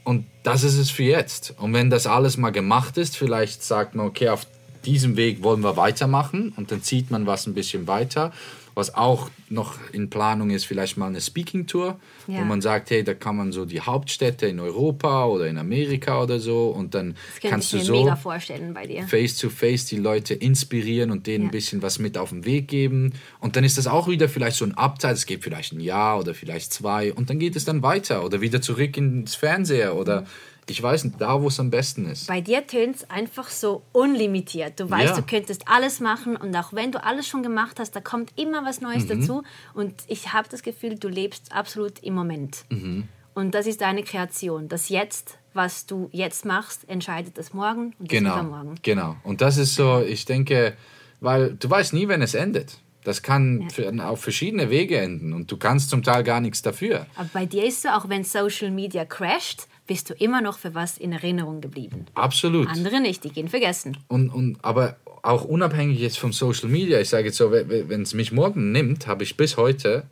[0.04, 1.54] Und das ist es für jetzt.
[1.58, 4.46] Und wenn das alles mal gemacht ist, vielleicht sagt man, okay, auf
[4.84, 8.32] diesem Weg wollen wir weitermachen und dann zieht man was ein bisschen weiter.
[8.76, 12.40] Was auch noch in Planung ist, vielleicht mal eine Speaking-Tour, Ja.
[12.40, 16.20] wo man sagt, hey, da kann man so die Hauptstädte in Europa oder in Amerika
[16.20, 19.06] oder so und dann kannst ich du mir so mega vorstellen bei dir.
[19.06, 21.48] face to face die Leute inspirieren und denen Ja.
[21.50, 23.12] ein bisschen was mit auf den Weg geben.
[23.38, 26.18] Und dann ist das auch wieder vielleicht so ein Abteil, es geht vielleicht ein Jahr
[26.18, 30.24] oder vielleicht zwei und dann geht es dann weiter oder wieder zurück ins Fernseher oder
[30.68, 32.26] ich weiß nicht, da wo es am besten ist.
[32.26, 34.78] Bei dir tönt es einfach so unlimitiert.
[34.80, 35.16] Du weißt, Ja.
[35.16, 38.64] du könntest alles machen und auch wenn du alles schon gemacht hast, da kommt immer
[38.64, 38.86] was Mhm.
[38.88, 39.42] Neues dazu.
[39.74, 42.64] Und ich habe das Gefühl, du lebst absolut im Moment.
[42.70, 43.08] Mhm.
[43.34, 48.00] Und das ist deine Kreation, das Jetzt was du jetzt machst, entscheidet das morgen und
[48.00, 48.74] das Genau, übermorgen.
[48.82, 49.14] genau.
[49.22, 50.76] Und das ist so, ich denke,
[51.20, 52.78] weil du weißt nie, wenn es endet.
[53.04, 54.08] Das kann Ja.
[54.08, 57.06] auf verschiedene Wege enden und du kannst zum Teil gar nichts dafür.
[57.14, 60.74] Aber bei dir ist so, auch wenn Social Media crasht, bist du immer noch für
[60.74, 62.06] was in Erinnerung geblieben.
[62.14, 62.68] Absolut.
[62.68, 63.96] Andere nicht, die gehen vergessen.
[64.08, 68.14] Und, und, aber auch unabhängig jetzt von Social Media, ich sage jetzt so, wenn es
[68.14, 70.04] mich morgen nimmt, habe ich bis heute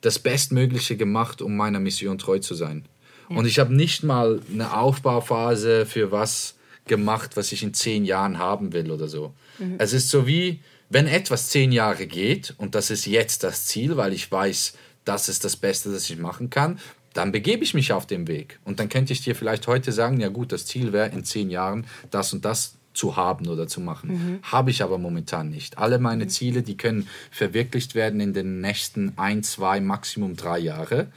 [0.00, 2.84] das Bestmögliche gemacht, um meiner Mission treu zu sein.
[3.28, 6.56] Und ich habe nicht mal eine Aufbauphase für was
[6.86, 9.32] gemacht, was ich in zehn Jahren haben will oder so.
[9.78, 10.60] Es ist so wie,
[10.90, 15.28] wenn etwas zehn Jahre geht und das ist jetzt das Ziel, weil ich weiß, das
[15.28, 16.78] ist das Beste, das ich machen kann,
[17.14, 18.58] dann begebe ich mich auf den Weg.
[18.64, 21.48] Und dann könnte ich dir vielleicht heute sagen, ja gut, das Ziel wäre in zehn
[21.48, 24.40] Jahren das und das zu haben oder zu machen.
[24.42, 25.78] Habe ich aber momentan nicht.
[25.78, 31.08] Alle meine Ziele, die können verwirklicht werden in den nächsten ein, zwei, Maximum drei Jahre.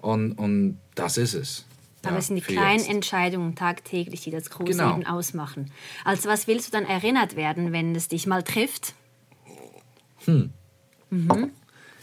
[0.00, 1.64] Und, und das ist es.
[2.04, 2.88] Aber es sind die kleinen jetzt.
[2.88, 4.92] Entscheidungen tagtäglich, die das große Genau.
[4.92, 5.72] Leben ausmachen.
[6.04, 8.94] Als was willst du dann erinnert werden, wenn es dich mal trifft?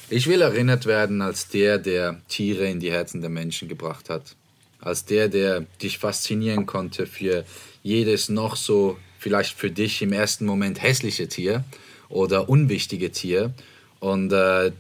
[0.10, 4.36] Ich will erinnert werden als der, der Tiere in die Herzen der Menschen gebracht hat.
[4.80, 7.46] Als der, der dich faszinieren konnte für
[7.84, 11.64] jedes noch so, vielleicht für dich im ersten Moment hässliche Tier
[12.10, 13.54] oder unwichtige Tier.
[14.00, 14.72] Und äh,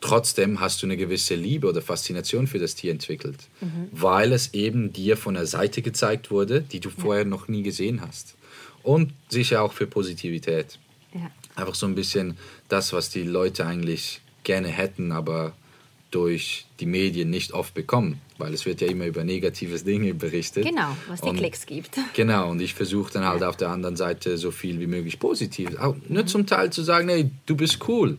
[0.00, 3.48] trotzdem hast du eine gewisse Liebe oder Faszination für das Tier entwickelt,
[3.90, 8.00] weil es eben dir von der Seite gezeigt wurde, die du vorher noch nie gesehen
[8.00, 8.36] hast.
[8.84, 10.78] Und sicher auch für Positivität.
[11.12, 11.30] Ja.
[11.56, 15.52] Einfach so ein bisschen das, was die Leute eigentlich gerne hätten, aber
[16.10, 20.64] durch die Medien nicht oft bekommen, weil es wird ja immer über negatives Dinge berichtet.
[20.66, 21.98] Genau, was die Und- Klicks gibt.
[22.14, 25.76] Genau, und ich versuche dann halt auf der anderen Seite so viel wie möglich Positives.
[25.78, 28.16] Auch nur zum Teil zu sagen, hey, du bist cool.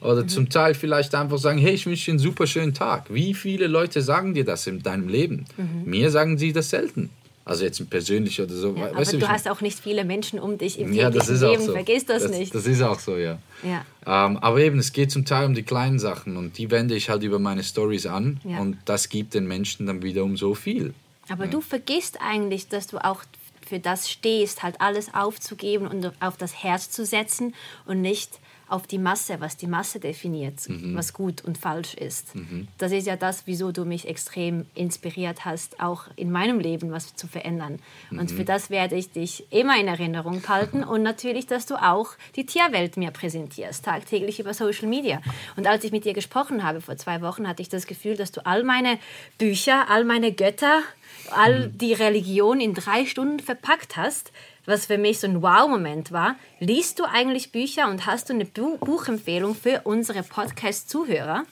[0.00, 3.12] Oder zum Teil vielleicht einfach sagen, hey, ich wünsche dir einen super schönen Tag.
[3.12, 5.44] Wie viele Leute sagen dir das in deinem Leben?
[5.84, 7.10] Mir sagen sie das selten.
[7.46, 8.74] Also jetzt persönlich oder so.
[8.74, 11.44] Ja, weißt aber du hast auch nicht viele Menschen um dich im ja, das ist
[11.44, 11.62] auch Leben.
[11.64, 11.72] so.
[11.74, 12.52] Vergiss das, das nicht.
[12.52, 13.38] Das ist auch so, ja.
[13.62, 13.86] Ja.
[14.04, 17.08] Ähm, aber eben, es geht zum Teil um die kleinen Sachen und die wende ich
[17.08, 18.58] halt über meine Stories an Ja.
[18.58, 20.92] und das gibt den Menschen dann wiederum so viel.
[21.28, 23.22] Aber du vergisst eigentlich, dass du auch
[23.64, 27.54] für das stehst, halt alles aufzugeben und auf das Herz zu setzen
[27.84, 30.60] und nicht auf die Masse, was die Masse definiert,
[30.94, 32.32] was gut und falsch ist.
[32.78, 37.14] Das ist ja das, wieso du mich extrem inspiriert hast, auch in meinem Leben was
[37.14, 37.78] zu verändern.
[38.10, 42.10] Und für das werde ich dich immer in Erinnerung halten und natürlich, dass du auch
[42.34, 45.20] die Tierwelt mir präsentierst, tagtäglich über Social Media.
[45.56, 48.32] Und als ich mit dir gesprochen habe vor zwei Wochen, hatte ich das Gefühl, dass
[48.32, 48.98] du all meine
[49.38, 50.82] Bücher, all meine Götter,
[51.30, 54.32] all die Religion in drei Stunden verpackt hast,
[54.66, 56.34] was für mich so ein Wow-Moment war.
[56.60, 61.44] Liest du eigentlich Bücher und hast du eine Bu Buchempfehlung für unsere Podcast-Zuhörer?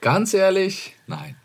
[0.00, 1.36] Ganz ehrlich, nein.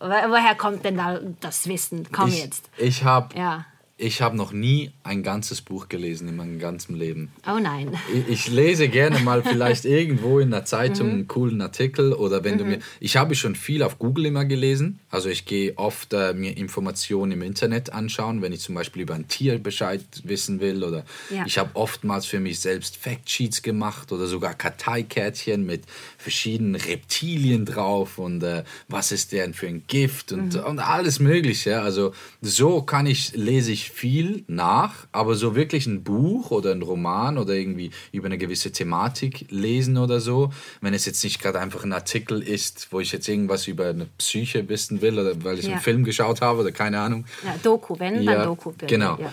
[0.00, 2.08] Wo- Woher kommt denn da das Wissen?
[2.10, 2.68] Komm ich jetzt.
[2.76, 3.66] ich habe Ja.
[4.02, 7.30] Ich hab noch nie ein ganzes Buch gelesen in meinem ganzen Leben.
[7.46, 7.92] Oh nein.
[8.14, 11.12] Ich, ich lese gerne mal vielleicht irgendwo in einer Zeitung Mhm.
[11.14, 12.78] einen coolen Artikel oder wenn du mir.
[12.98, 15.00] Ich habe schon viel auf Google immer gelesen.
[15.10, 19.14] Also ich gehe oft äh, mir Informationen im Internet anschauen, wenn ich zum Beispiel über
[19.14, 20.82] ein Tier Bescheid wissen will.
[20.82, 21.44] Oder Ja.
[21.46, 25.82] ich habe oftmals für mich selbst Factsheets gemacht oder sogar Karteikärtchen mit
[26.18, 30.60] verschiedenen Reptilien drauf und äh, was ist denn für ein Gift und, Mhm.
[30.64, 31.80] und alles Mögliche.
[31.82, 36.82] Also so kann ich, lese ich viel nach, aber so wirklich ein Buch oder ein
[36.82, 41.60] Roman oder irgendwie über eine gewisse Thematik lesen oder so, wenn es jetzt nicht gerade
[41.60, 45.58] einfach ein Artikel ist, wo ich jetzt irgendwas über eine Psyche wissen will oder weil
[45.58, 45.72] ich Ja.
[45.72, 47.24] einen Film geschaut habe oder keine Ahnung.
[47.44, 48.70] Ja, Doku, wenn, Ja, dann Doku.
[48.72, 48.86] bitte.
[48.86, 49.18] genau.
[49.20, 49.32] Ja.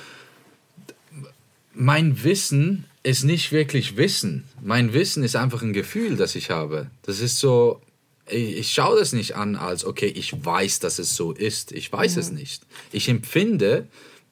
[1.73, 4.45] mein Wissen ist nicht wirklich Wissen.
[4.61, 6.87] Mein Wissen ist einfach ein Gefühl, das ich habe.
[7.03, 7.81] Das ist so,
[8.29, 11.71] ich, ich schaue das nicht an als, okay, ich weiß, dass es so ist.
[11.71, 12.63] Ich weiß es nicht.
[12.91, 13.87] Ich empfinde,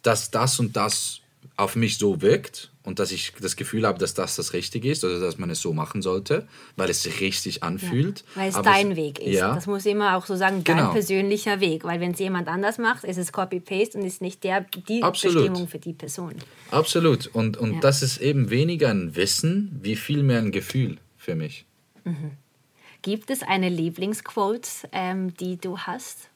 [0.05, 1.21] dass das und das
[1.57, 5.03] auf mich so wirkt und dass ich das Gefühl habe, dass das das Richtige ist
[5.05, 8.25] oder dass man es so machen sollte, weil es sich richtig anfühlt.
[8.35, 9.35] Weil es Aber dein Weg ist.
[9.35, 10.91] Ja, Das muss immer auch so sagen, dein Genau.
[10.91, 11.85] persönlicher Weg.
[11.85, 15.45] Weil wenn es jemand anders macht, ist es Copy-Paste und ist nicht der, die Absolut.
[15.47, 16.33] Bestimmung für die Person.
[16.71, 17.27] absolut.
[17.27, 17.79] Und, und Ja.
[17.79, 21.65] das ist eben weniger ein Wissen, wie viel mehr ein Gefühl für mich.
[23.01, 26.29] Gibt es eine Lieblingsquote, ähm, die du hast?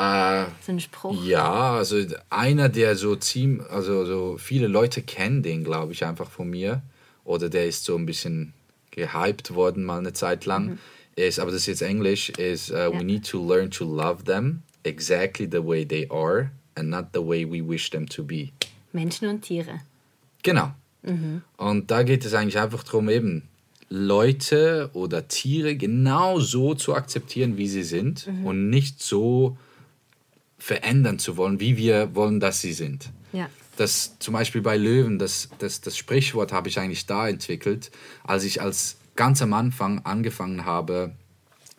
[0.00, 1.24] Äh, So ein Spruch?
[1.24, 6.30] Ja, also einer, der so ziemlich, also so viele Leute kennen den, glaube ich, einfach
[6.30, 6.82] von mir.
[7.24, 8.54] Oder der ist so ein bisschen
[8.90, 10.78] gehypt worden mal eine Zeit lang.
[11.16, 14.62] Ist, aber das ist jetzt Englisch, ist uh, we need to learn to love them
[14.84, 18.48] exactly the way they are and not the way we wish them to be.
[18.92, 19.80] Menschen und Tiere.
[20.42, 20.72] Genau.
[21.56, 23.48] Und da geht es eigentlich einfach darum, eben
[23.88, 29.56] Leute oder Tiere genau so zu akzeptieren, wie sie sind und nicht so
[30.60, 33.10] verändern zu wollen, wie wir wollen, dass sie sind.
[33.32, 33.48] Ja.
[33.76, 37.90] Das zum Beispiel bei Löwen, das, das, das Sprichwort habe ich eigentlich da entwickelt,
[38.22, 41.12] als ich als ganz am Anfang angefangen habe,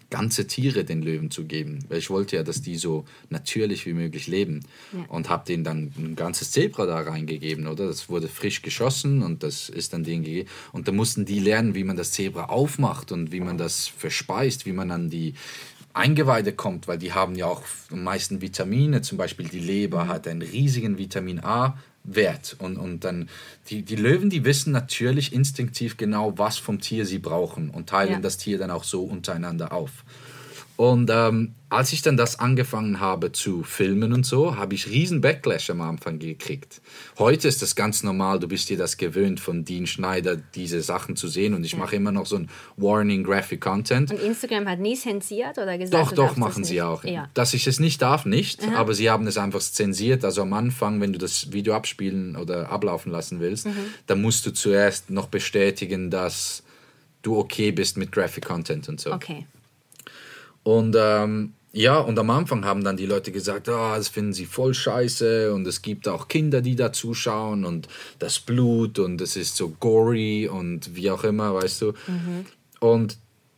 [0.10, 1.80] ganze Tiere den Löwen zu geben.
[1.88, 4.62] Weil ich wollte ja, dass die so natürlich wie möglich leben.
[4.92, 5.06] Ja.
[5.08, 7.88] Und habe denen dann ein ganzes Zebra da reingegeben, oder?
[7.88, 10.50] Das wurde frisch geschossen und das ist dann denen gegeben.
[10.74, 14.66] Und da mussten die lernen, wie man das Zebra aufmacht und wie man das verspeist,
[14.66, 15.34] wie man an die
[15.94, 19.02] Eingeweide kommt, weil die haben ja auch am meisten Vitamine.
[19.02, 22.56] Zum Beispiel die Leber hat einen riesigen Vitamin A Wert.
[22.60, 23.30] Und, und dann,
[23.70, 28.14] die, die Löwen, die wissen natürlich instinktiv genau, was vom Tier sie brauchen und teilen
[28.14, 28.20] Ja.
[28.20, 30.04] das Tier dann auch so untereinander auf.
[30.82, 35.22] Und ähm, als ich dann das angefangen habe zu filmen und so, habe ich riesen
[35.22, 36.82] Backlash am Anfang gekriegt.
[37.20, 41.16] Heute ist das ganz normal, du bist dir das gewöhnt von Dean Schneider, diese Sachen
[41.16, 44.10] zu sehen und ich mache immer noch so ein Warning Graphic Content.
[44.10, 46.82] Und Instagram hat nie zensiert oder gesagt, Doch, doch, machen sie nicht?
[46.82, 47.04] auch.
[47.04, 47.30] Ja.
[47.36, 50.26] Dass ich es nicht darf, nicht, aber sie haben es einfach zensiert.
[50.26, 53.76] Also am Anfang, wenn du das Video abspielen oder ablaufen lassen willst, Mhm.
[54.08, 56.64] dann musst du zuerst noch bestätigen, dass
[57.22, 59.14] du okay bist mit Graphic Content und so.
[59.14, 59.46] Okay.
[60.64, 64.46] Und ähm, ja, und am Anfang haben dann die Leute gesagt, ah, das finden sie
[64.46, 67.88] voll scheiße und es gibt auch Kinder, die da zuschauen und
[68.20, 71.94] das Blut und es ist so gory und wie auch immer, weißt du.
[72.82, 73.18] Und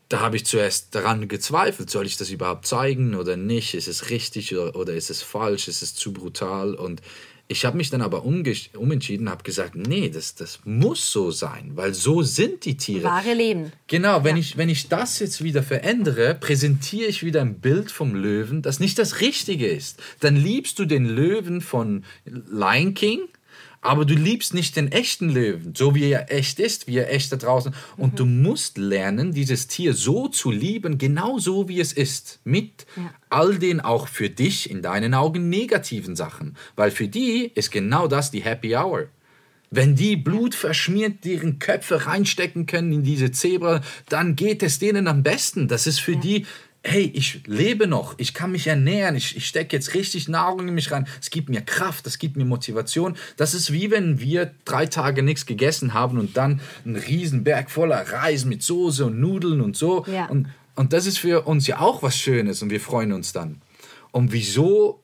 [0.10, 3.74] da habe ich zuerst daran gezweifelt, soll ich das überhaupt zeigen oder nicht?
[3.74, 5.68] Ist es richtig oder, oder ist es falsch?
[5.68, 6.76] Ist es zu brutal?
[6.76, 7.02] Und
[7.48, 11.94] ich habe mich dann aber umentschieden, habe gesagt, nee, das, das muss so sein, weil
[11.94, 13.04] so sind die Tiere.
[13.04, 13.72] Wahre Leben.
[13.88, 18.16] Genau, wenn, ich, wenn ich das jetzt wieder verändere, präsentiere ich wieder ein Bild vom
[18.16, 20.02] Löwen, das nicht das Richtige ist.
[20.22, 23.20] Dann liebst du den Löwen von Lion King,
[23.84, 27.32] aber du liebst nicht den echten Löwen, so wie er echt ist, wie er echt
[27.32, 27.76] da draußen.
[27.98, 32.40] Und du musst lernen, dieses Tier so zu lieben, genau so wie es ist.
[32.46, 33.14] Mit Ja.
[33.30, 36.56] all den auch für dich in deinen Augen negativen Sachen.
[36.78, 39.10] Weil für die ist genau das die Happy Hour.
[39.76, 45.08] Wenn die Blut verschmiert deren Köpfe reinstecken können in diese Zebra, dann geht es denen
[45.08, 45.68] am besten.
[45.68, 46.46] Das ist für die,
[46.84, 50.76] hey, ich lebe noch, ich kann mich ernähren, ich, ich stecke jetzt richtig Nahrung in
[50.76, 51.08] mich rein.
[51.22, 53.16] Es gibt mir Kraft, das gibt mir Motivation.
[53.38, 57.72] Das ist wie wenn wir drei Tage nichts gegessen haben und dann einen riesen Berg
[57.72, 60.06] voller Reis mit Soße und Nudeln und so.
[60.08, 60.26] Ja.
[60.26, 63.62] Und, und das ist für uns ja auch was Schönes und wir freuen uns dann.
[64.12, 65.03] Und wieso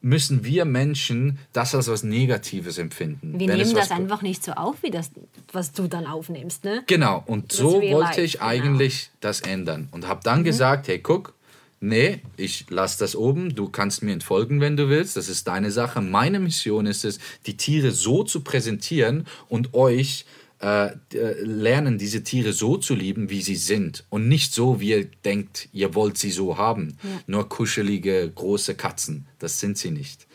[0.00, 3.38] müssen wir Menschen das als was Negatives empfinden?
[3.38, 5.10] Wir nehmen das einfach nicht so auf, wie das,
[5.52, 6.84] was du dann aufnimmst, ne?
[6.86, 8.46] Genau, und Das so wollte ich genau.
[8.46, 9.88] eigentlich das ändern.
[9.90, 11.34] Und habe dann gesagt, hey, guck,
[11.80, 15.70] nee, ich lasse das oben, du kannst mir entfolgen, wenn du willst, das ist deine
[15.70, 16.00] Sache.
[16.00, 20.24] Meine Mission ist es, die Tiere so zu präsentieren und euch
[20.60, 24.04] äh, äh, lernen, diese Tiere so zu lieben, wie sie sind.
[24.10, 26.98] Und nicht so, wie ihr denkt, ihr wollt sie so haben.
[27.26, 29.26] Nur kuschelige, große Katzen.
[29.38, 30.26] Das sind sie nicht.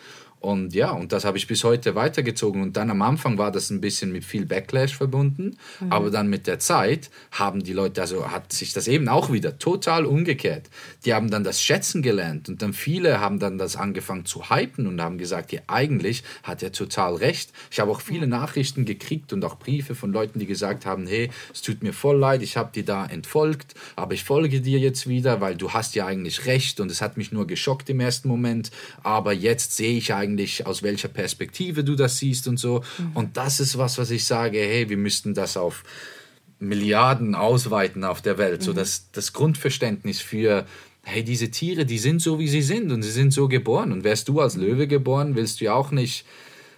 [0.44, 2.62] Und ja, und das habe ich bis heute weitergezogen.
[2.62, 5.56] Und dann am Anfang war das ein bisschen mit viel Backlash verbunden.
[5.90, 9.58] Aber dann mit der Zeit haben die Leute, also hat sich das eben auch wieder
[9.58, 10.70] total umgekehrt.
[11.06, 12.50] Die haben dann das Schätzen gelernt.
[12.50, 16.62] Und dann viele haben dann das angefangen zu hypen und haben gesagt, ja, eigentlich hat
[16.62, 17.54] er total recht.
[17.72, 21.30] Ich habe auch viele Nachrichten gekriegt und auch Briefe von Leuten, die gesagt haben, hey,
[21.54, 25.08] es tut mir voll leid, ich habe dir da entfolgt, aber ich folge dir jetzt
[25.08, 28.28] wieder, weil du hast ja eigentlich recht und es hat mich nur geschockt im ersten
[28.28, 28.72] Moment.
[29.04, 30.33] Aber jetzt sehe ich eigentlich,
[30.66, 32.84] aus welcher Perspektive du das siehst und so.
[33.14, 35.84] Und das ist was, was ich sage, hey, wir müssten das auf
[36.60, 38.64] Milliarden ausweiten auf der Welt.
[38.64, 40.66] So dass das Grundverständnis für,
[41.04, 43.92] hey, diese Tiere, die sind so, wie sie sind und sie sind so geboren.
[43.92, 46.26] Und wärst du als Löwe geboren, willst du ja auch nicht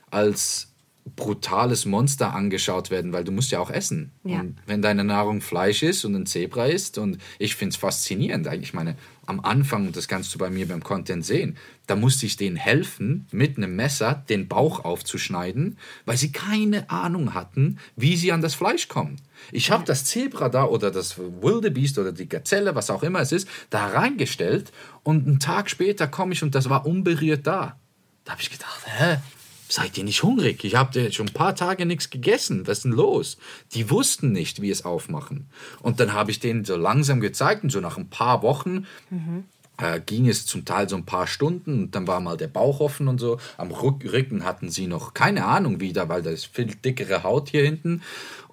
[0.10, 0.72] als
[1.16, 4.12] brutales Monster angeschaut werden, weil du musst ja auch essen.
[4.24, 4.40] Ja.
[4.40, 8.48] Und wenn deine Nahrung Fleisch ist und ein Zebra ist und ich finde es faszinierend,
[8.48, 8.96] eigentlich Ich meine,
[9.28, 11.58] am Anfang, und das kannst du bei mir beim Content sehen,
[11.88, 17.34] da musste ich denen helfen, mit einem Messer den Bauch aufzuschneiden, weil sie keine Ahnung
[17.34, 19.18] hatten, wie sie an das Fleisch kommen.
[19.52, 23.32] Ich habe das Zebra da oder das Wildebeest oder die Gazelle, was auch immer es
[23.32, 24.72] ist, da reingestellt
[25.04, 27.80] und einen Tag später komme ich und das war unberührt da.
[28.24, 29.18] Da habe ich gedacht, hä?
[29.68, 30.64] Seid ihr nicht hungrig?
[30.64, 32.68] Ich habe schon ein paar Tage nichts gegessen.
[32.68, 33.38] Was ist denn los?
[33.74, 35.50] Die wussten nicht, wie es aufmachen.
[35.82, 38.86] Und dann habe ich denen so langsam gezeigt und so nach ein paar Wochen
[39.78, 42.80] äh, ging es zum Teil so ein paar Stunden und dann war mal der Bauch
[42.80, 43.38] offen und so.
[43.58, 47.50] Am Rück Rücken hatten sie noch keine Ahnung wieder, weil da ist viel dickere Haut
[47.50, 48.02] hier hinten.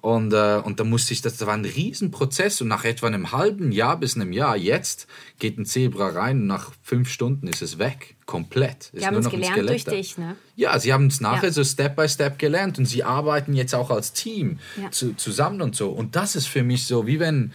[0.01, 3.71] Und, äh, und da musste ich, das war ein Riesenprozess und nach etwa einem halben
[3.71, 5.07] Jahr bis einem Jahr jetzt
[5.39, 8.89] geht ein Zebra rein und nach fünf Stunden ist es weg, komplett.
[8.91, 10.35] Ist Die haben nur es gelernt durch dich, ne?
[10.57, 11.51] Ja, sie haben es nachher Ja.
[11.53, 14.91] so Step by Step gelernt und sie arbeiten jetzt auch als Team Ja.
[14.91, 15.89] zu, zusammen und so.
[15.91, 17.53] Und das ist für mich so, wie wenn,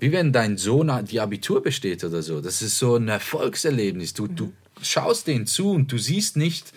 [0.00, 2.40] wie wenn dein Sohn die Abitur besteht oder so.
[2.40, 4.14] Das ist so ein Erfolgserlebnis.
[4.14, 6.72] Du, du schaust denen zu und du siehst nicht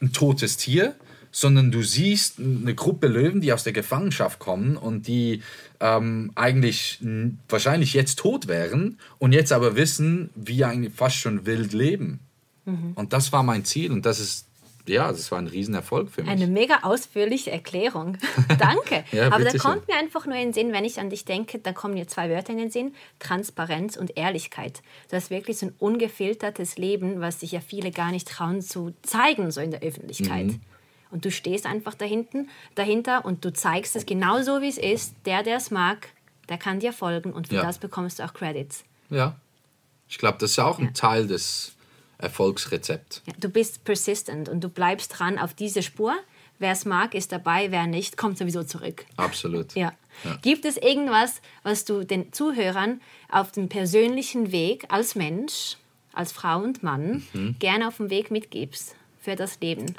[0.00, 0.94] ein totes Tier,
[1.30, 5.42] sondern du siehst eine Gruppe Löwen, die aus der Gefangenschaft kommen und die
[5.80, 7.00] ähm, eigentlich
[7.48, 12.20] wahrscheinlich jetzt tot wären und jetzt aber wissen, wie eigentlich fast schon wild leben.
[12.66, 12.92] Mhm.
[12.94, 14.46] Und das war mein Ziel und das ist
[14.86, 16.30] ja, das war ein Riesenerfolg für mich.
[16.30, 18.18] Eine mega ausführliche Erklärung.
[18.58, 19.04] Danke.
[19.12, 21.58] ja, Aber da kommt mir einfach nur in den Sinn, wenn ich an dich denke,
[21.58, 24.82] da kommen mir zwei Wörter in den Sinn: Transparenz und Ehrlichkeit.
[25.10, 28.92] Du hast wirklich so ein ungefiltertes Leben, was sich ja viele gar nicht trauen zu
[29.02, 30.46] zeigen, so in der Öffentlichkeit.
[30.46, 30.60] Mhm.
[31.10, 35.14] Und du stehst einfach dahinten, dahinter und du zeigst es genauso, wie es ist.
[35.26, 36.08] Der, der es mag,
[36.48, 37.62] der kann dir folgen und für ja.
[37.62, 38.84] das bekommst du auch Credits.
[39.10, 39.36] Ja,
[40.08, 40.86] ich glaube, das ist auch ja.
[40.86, 41.74] ein Teil des
[42.22, 43.22] Erfolgsrezepts.
[43.26, 46.14] Ja, du bist persistent und du bleibst dran auf diese Spur.
[46.58, 49.04] Wer es mag, ist dabei, wer nicht, kommt sowieso zurück.
[49.16, 49.74] Absolut.
[49.74, 49.92] ja.
[50.22, 50.38] ja.
[50.42, 55.76] Gibt es irgendwas, was du den Zuhörern auf dem persönlichen Weg als Mensch,
[56.12, 57.56] als Frau und Mann mhm.
[57.58, 59.96] gerne auf dem Weg mitgibst für das Leben?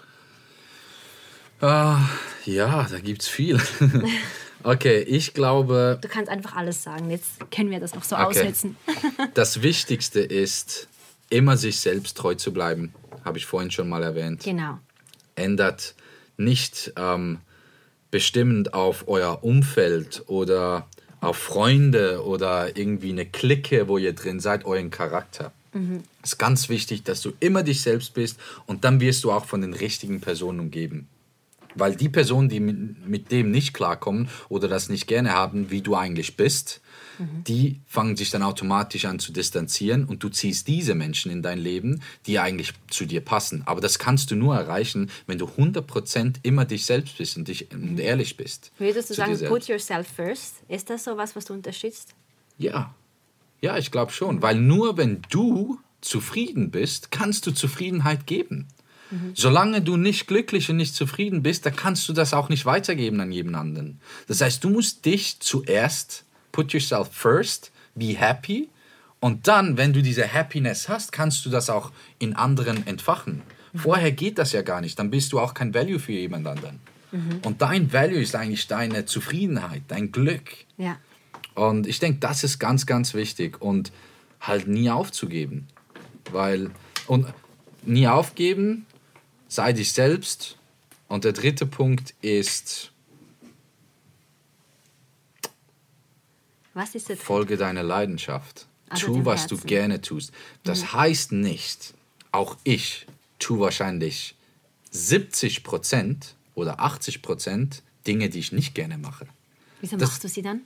[1.61, 1.97] Uh,
[2.45, 3.61] ja, da gibt es viel.
[4.63, 5.97] okay, ich glaube.
[6.01, 7.09] Du kannst einfach alles sagen.
[7.09, 8.25] Jetzt können wir das noch so okay.
[8.25, 8.75] ausnutzen.
[9.33, 10.89] das Wichtigste ist,
[11.33, 12.93] immer sich selbst treu zu bleiben.
[13.25, 14.43] Habe ich vorhin schon mal erwähnt.
[14.43, 14.79] Genau.
[15.35, 15.95] Ändert
[16.37, 17.39] nicht ähm,
[18.11, 20.87] bestimmend auf euer Umfeld oder
[21.21, 25.51] auf Freunde oder irgendwie eine Clique, wo ihr drin seid, euren Charakter.
[25.73, 26.03] Mhm.
[26.21, 29.45] Es ist ganz wichtig, dass du immer dich selbst bist und dann wirst du auch
[29.45, 31.07] von den richtigen Personen umgeben.
[31.75, 35.81] Weil die Personen, die mit, mit dem nicht klarkommen oder das nicht gerne haben, wie
[35.81, 36.81] du eigentlich bist,
[37.19, 37.43] mhm.
[37.45, 41.59] die fangen sich dann automatisch an zu distanzieren und du ziehst diese Menschen in dein
[41.59, 43.63] Leben, die eigentlich zu dir passen.
[43.65, 47.71] Aber das kannst du nur erreichen, wenn du 100% immer dich selbst bist und, dich,
[47.71, 48.71] und ehrlich bist.
[48.77, 50.55] Würdest du sagen, put yourself first?
[50.67, 52.15] Ist das so was, was du unterstützt?
[52.57, 52.93] Ja.
[53.61, 54.41] Ja, ich glaube schon.
[54.41, 58.67] Weil nur wenn du zufrieden bist, kannst du Zufriedenheit geben.
[59.13, 59.31] Mhm.
[59.35, 63.19] Solange du nicht glücklich und nicht zufrieden bist, dann kannst du das auch nicht weitergeben
[63.21, 63.99] an jeden anderen.
[64.27, 68.69] Das heißt, du musst dich zuerst, put yourself first, be happy.
[69.19, 73.41] Und dann, wenn du diese Happiness hast, kannst du das auch in anderen entfachen.
[73.75, 74.97] Vorher geht das ja gar nicht.
[74.99, 76.79] Dann bist du auch kein Value für jemand anderen.
[77.11, 77.39] Mhm.
[77.43, 80.51] Und dein Value ist eigentlich deine Zufriedenheit, dein Glück.
[80.77, 80.97] Ja.
[81.55, 83.61] Und ich denke, das ist ganz, ganz wichtig.
[83.61, 83.91] Und
[84.41, 85.67] halt nie aufzugeben.
[86.31, 86.69] Weil,
[87.07, 87.25] und
[87.83, 88.85] nie aufgeben
[89.47, 90.57] sei dich selbst.
[91.07, 92.92] Und der dritte Punkt ist,
[96.73, 98.67] was ist der folge deiner Leidenschaft.
[98.89, 99.59] Also tu, was Herzen.
[99.59, 100.31] du gerne tust.
[100.63, 100.93] Das mhm.
[100.93, 101.93] heißt nicht,
[102.31, 103.05] auch ich
[103.39, 104.35] tue wahrscheinlich
[104.91, 109.27] 70 Prozent oder 80 Prozent Dinge, die ich nicht gerne mache.
[109.81, 110.61] Wieso das machst du sie dann?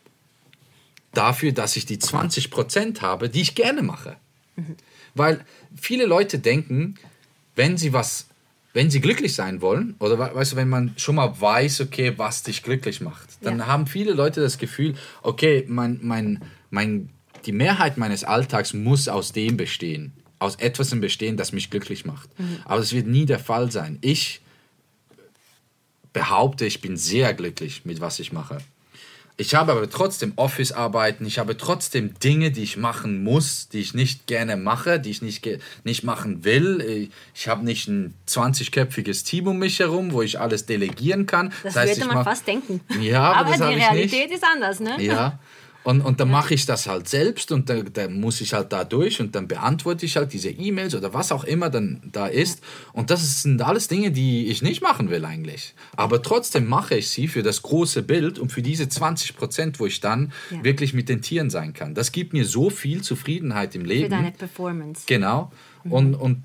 [1.13, 4.17] Dafür, dass ich die 20 Prozent habe, die ich gerne mache.
[4.55, 4.75] Mhm.
[5.15, 5.45] Weil
[5.75, 6.95] viele Leute denken,
[7.55, 8.27] wenn sie was
[8.77, 12.43] wenn sie glücklich sein wollen, oder weißt du, wenn man schon mal weiß, okay, was
[12.43, 13.65] dich glücklich macht, dann ja.
[13.65, 17.09] haben viele Leute das Gefühl, okay, mein, mein, mein,
[17.47, 22.29] die Mehrheit meines Alltags muss aus dem bestehen, aus etwas bestehen, das mich glücklich macht.
[22.37, 22.59] Mhm.
[22.65, 23.97] Aber das wird nie der Fall sein.
[24.01, 24.41] Ich
[26.13, 28.59] behaupte, ich bin sehr glücklich mit was ich mache.
[29.39, 33.93] Ich habe aber trotzdem Office-Arbeiten, ich habe trotzdem Dinge, die ich machen muss, die ich
[33.93, 35.47] nicht gerne mache, die ich nicht,
[35.83, 37.09] nicht machen will.
[37.35, 41.49] Ich habe nicht ein 20-köpfiges Team um mich herum, wo ich alles delegieren kann.
[41.61, 42.81] Das, das heißt, würde man fast denken.
[42.99, 45.01] Ja, aber, aber die Realität ist anders, ne?
[45.03, 45.37] Ja.
[45.87, 48.83] Und, und dann mache ich das halt selbst und dann, dann muss ich halt da
[48.83, 52.61] durch und dann beantworte ich halt diese E-Mails oder was auch immer dann da ist.
[52.91, 55.75] Und das sind alles Dinge, die ich nicht machen will eigentlich.
[55.95, 59.85] Aber trotzdem mache ich sie für das große Bild und für diese 20 Prozent, wo
[59.85, 60.61] ich dann ja.
[60.61, 61.95] wirklich mit den Tieren sein kann.
[61.95, 64.09] Das gibt mir so viel Zufriedenheit im Leben.
[64.09, 65.03] Für deine Performance.
[65.07, 65.53] Genau.
[65.85, 65.91] Mhm.
[65.93, 66.43] Und, und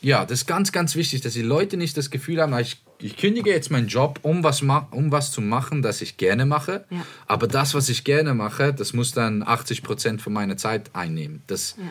[0.00, 3.16] ja, das ist ganz, ganz wichtig, dass die Leute nicht das Gefühl haben, ich, ich
[3.16, 6.84] kündige jetzt meinen Job, um was, um was zu machen, das ich gerne mache.
[6.90, 7.04] Ja.
[7.26, 11.42] Aber das, was ich gerne mache, das muss dann 80 Prozent von meiner Zeit einnehmen.
[11.46, 11.84] Das, ja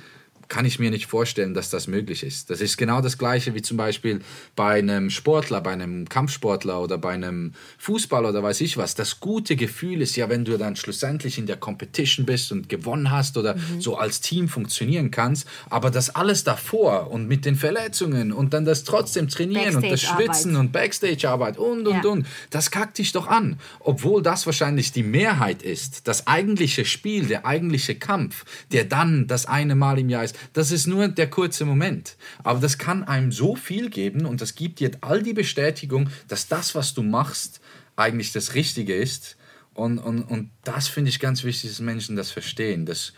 [0.48, 2.50] kann ich mir nicht vorstellen, dass das möglich ist.
[2.50, 4.22] Das ist genau das Gleiche wie zum Beispiel
[4.56, 8.96] bei einem Sportler, bei einem Kampfsportler oder bei einem Fußballer oder weiß ich was.
[8.96, 13.12] Das gute Gefühl ist ja, wenn du dann schlussendlich in der Competition bist und gewonnen
[13.12, 13.82] hast oder mhm.
[13.82, 15.48] so als Team funktionieren kannst.
[15.70, 20.02] Aber das alles davor und mit den Verletzungen und dann das trotzdem trainieren und das
[20.02, 22.10] Schwitzen und Backstage-Arbeit und und ja.
[22.10, 23.60] und, das kackt dich doch an.
[23.80, 26.08] Obwohl das wahrscheinlich die Mehrheit ist.
[26.08, 30.72] Das eigentliche Spiel, der eigentliche Kampf, der dann das eine Mal im Jahr ist, das
[30.72, 32.16] ist nur der kurze Moment.
[32.44, 36.48] Aber das kann einem so viel geben und das gibt dir all die Bestätigung, dass
[36.48, 37.60] das, was du machst,
[37.96, 39.38] eigentlich das Richtige ist.
[39.74, 42.86] Und, und, und das finde ich ganz wichtig, dass Menschen das verstehen.
[42.86, 43.14] Dass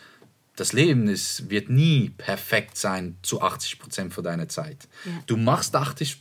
[0.56, 4.88] das Leben ist, wird nie perfekt sein zu 80 Prozent von deiner Zeit.
[5.06, 5.12] Ja.
[5.26, 6.20] Du machst 80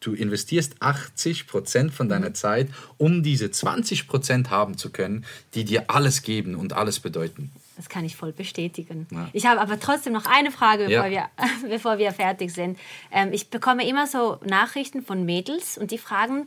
[0.00, 5.64] Du investierst 80 Prozent von deiner Zeit, um diese 20 Prozent haben zu können, die
[5.64, 7.52] dir alles geben und alles bedeuten.
[7.80, 9.06] Das kann ich voll bestätigen.
[9.10, 9.30] Ja.
[9.32, 11.30] Ich habe aber trotzdem noch eine Frage, bevor, Ja.
[11.62, 12.78] wir, bevor wir fertig sind.
[13.10, 16.46] Ähm, ich bekomme immer so Nachrichten von Mädels und die fragen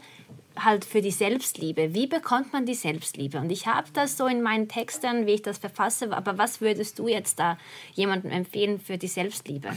[0.56, 1.96] halt für die Selbstliebe.
[1.96, 3.40] Wie bekommt man die Selbstliebe?
[3.40, 6.16] Und ich habe das so in meinen Texten, wie ich das verfasse.
[6.16, 7.58] Aber was würdest du jetzt da
[7.96, 9.76] jemandem empfehlen für die Selbstliebe?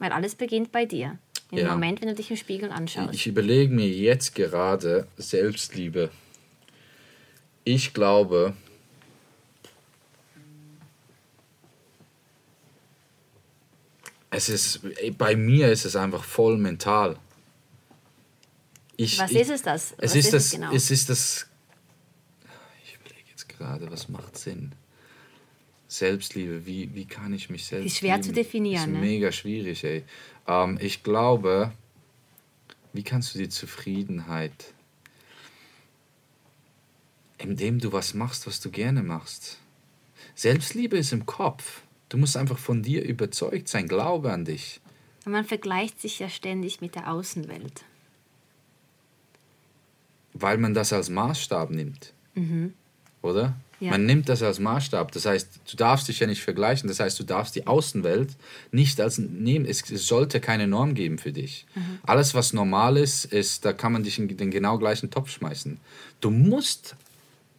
[0.00, 1.16] Weil alles beginnt bei dir.
[1.52, 1.70] Im Ja.
[1.70, 3.14] Moment, wenn du dich im Spiegel anschaust.
[3.14, 6.10] Ich überlege mir jetzt gerade Selbstliebe.
[7.62, 8.54] Ich glaube,
[14.36, 14.80] es ist,
[15.16, 17.18] bei mir ist es einfach voll mental.
[18.98, 19.92] Ich, was ich, ist es das?
[19.92, 20.72] Es was ist, das, es genau?
[20.72, 21.46] es ist das.
[22.84, 24.74] Ich überlege jetzt gerade, was macht Sinn?
[25.88, 28.42] Selbstliebe, wie, wie kann ich mich selbst ist schwer zu lieben?
[28.42, 29.06] definieren, Ist ne?
[29.06, 30.04] mega schwierig, ey.
[30.46, 31.72] Ähm, ich glaube,
[32.92, 34.74] wie kannst du die Zufriedenheit,
[37.38, 39.60] indem du was machst, was du gerne machst.
[40.34, 41.82] Selbstliebe ist im Kopf.
[42.08, 44.80] Du musst einfach von dir überzeugt sein, glaube an dich.
[45.24, 47.84] Man vergleicht sich ja ständig mit der Außenwelt.
[50.38, 52.12] weil man das als Maßstab nimmt.
[53.22, 53.48] Oder?
[53.48, 53.54] Mhm.
[53.80, 53.90] Ja.
[53.90, 55.12] Man nimmt das als Maßstab.
[55.12, 56.88] Das heißt, du darfst dich ja nicht vergleichen.
[56.88, 58.36] Das heißt, du darfst die Außenwelt
[58.70, 59.66] nicht als nehmen.
[59.66, 61.66] Es, es sollte keine Norm geben für dich.
[61.74, 61.98] Mhm.
[62.02, 65.78] Alles, was normal ist, ist, da kann man dich in den genau gleichen Topf schmeißen.
[66.20, 66.96] Du musst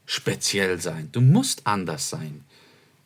[0.06, 1.10] speziell sein.
[1.12, 2.43] Du musst anders sein,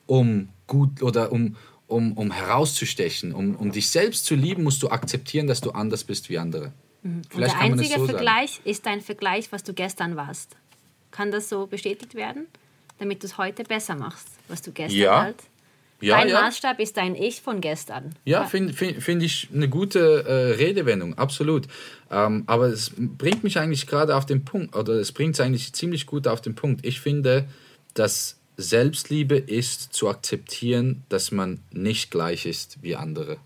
[0.05, 1.57] um gut oder um,
[1.87, 3.33] um, um herauszustechen.
[3.33, 6.71] Um, um dich selbst zu lieben, musst du akzeptieren, dass du anders bist wie andere.
[7.03, 8.09] Und Vielleicht der einzige so sagen.
[8.11, 10.55] Vergleich ist dein Vergleich, was du gestern warst.
[11.11, 12.47] Kann das so bestätigt werden?
[12.99, 15.21] Damit du es heute besser machst, was du gestern Ja.
[15.23, 15.43] halt.
[15.99, 16.41] Ja, dein ja.
[16.41, 18.15] Maßstab ist dein Ich von gestern.
[18.25, 21.67] Ja, finde find, find ich eine gute äh, Redewendung, absolut.
[22.09, 25.73] Ähm, aber es bringt mich eigentlich gerade auf den Punkt, oder es bringt es eigentlich
[25.73, 26.85] ziemlich gut auf den Punkt.
[26.85, 27.47] Ich finde,
[27.93, 33.37] dass Selbstliebe ist zu akzeptieren, dass man nicht gleich ist wie andere.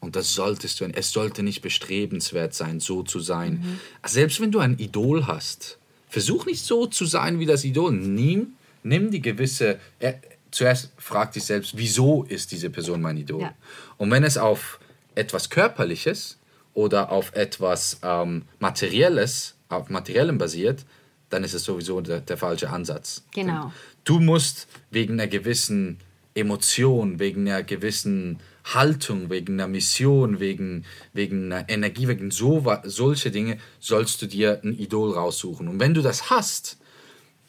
[0.00, 3.80] Und das solltest du, es sollte nicht bestrebenswert sein, so zu sein.
[4.04, 5.78] Selbst wenn du ein Idol hast,
[6.08, 7.92] versuch nicht so zu sein wie das Idol.
[7.92, 10.14] Nimm, nimm die gewisse, äh,
[10.50, 13.42] zuerst frag dich selbst, wieso ist diese Person mein Idol?
[13.42, 13.54] Ja.
[13.96, 14.78] Und wenn es auf
[15.14, 16.38] etwas Körperliches
[16.74, 20.84] oder auf etwas ähm, Materielles, auf Materiellem basiert,
[21.30, 23.24] dann ist es sowieso der, der falsche Ansatz.
[23.34, 23.72] Genau.
[24.06, 25.98] Du musst wegen einer gewissen
[26.32, 33.32] Emotion, wegen einer gewissen Haltung, wegen einer Mission, wegen, wegen einer Energie, wegen so, solche
[33.32, 35.66] Dinge, sollst du dir ein Idol raussuchen.
[35.66, 36.78] Und wenn du das hast,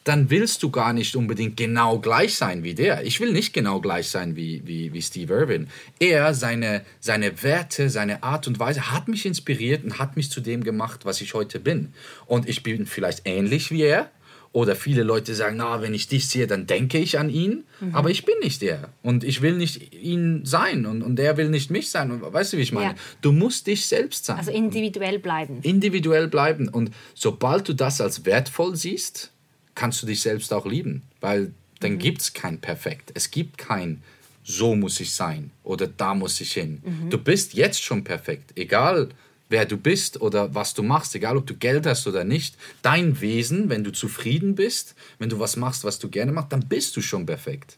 [0.04, 3.04] dann willst du gar nicht unbedingt genau gleich sein wie der.
[3.04, 5.68] Ich will nicht genau gleich sein wie, wie, wie Steve Irwin.
[6.00, 10.42] Er, seine, seine Werte, seine Art und Weise hat mich inspiriert und hat mich zu
[10.42, 11.94] dem gemacht, was ich heute bin.
[12.26, 14.10] Und ich bin vielleicht ähnlich wie er.
[14.60, 17.64] Oder viele Leute sagen, na, wenn ich dich sehe, dann denke ich an ihn.
[17.92, 18.90] Aber ich bin nicht er.
[19.04, 20.88] Und ich will nicht ihn sein.
[20.88, 22.10] Und, und er will nicht mich sein.
[22.10, 22.94] Und weißt du, wie ich meine?
[22.94, 22.96] Ja.
[23.22, 25.60] Du musst dich selbst sein Also individuell bleiben.
[25.62, 26.70] individuell bleiben.
[26.70, 29.32] Und sobald du das als wertvoll siehst,
[29.76, 31.04] kannst du dich selbst auch lieben.
[31.22, 31.52] Weil
[31.82, 32.00] dann Mhm.
[32.00, 33.12] gibt es kein Perfekt.
[33.14, 34.02] Es gibt kein
[34.44, 36.82] so muss ich sein oder da muss ich hin.
[36.84, 37.10] Mhm.
[37.12, 38.54] Du bist jetzt schon perfekt.
[38.56, 39.10] Egal
[39.50, 42.56] wer du bist oder was du machst, egal ob du Geld hast oder nicht.
[42.82, 46.68] Dein Wesen, wenn du zufrieden bist, wenn du was machst, was du gerne machst, dann
[46.68, 47.78] bist du schon perfekt.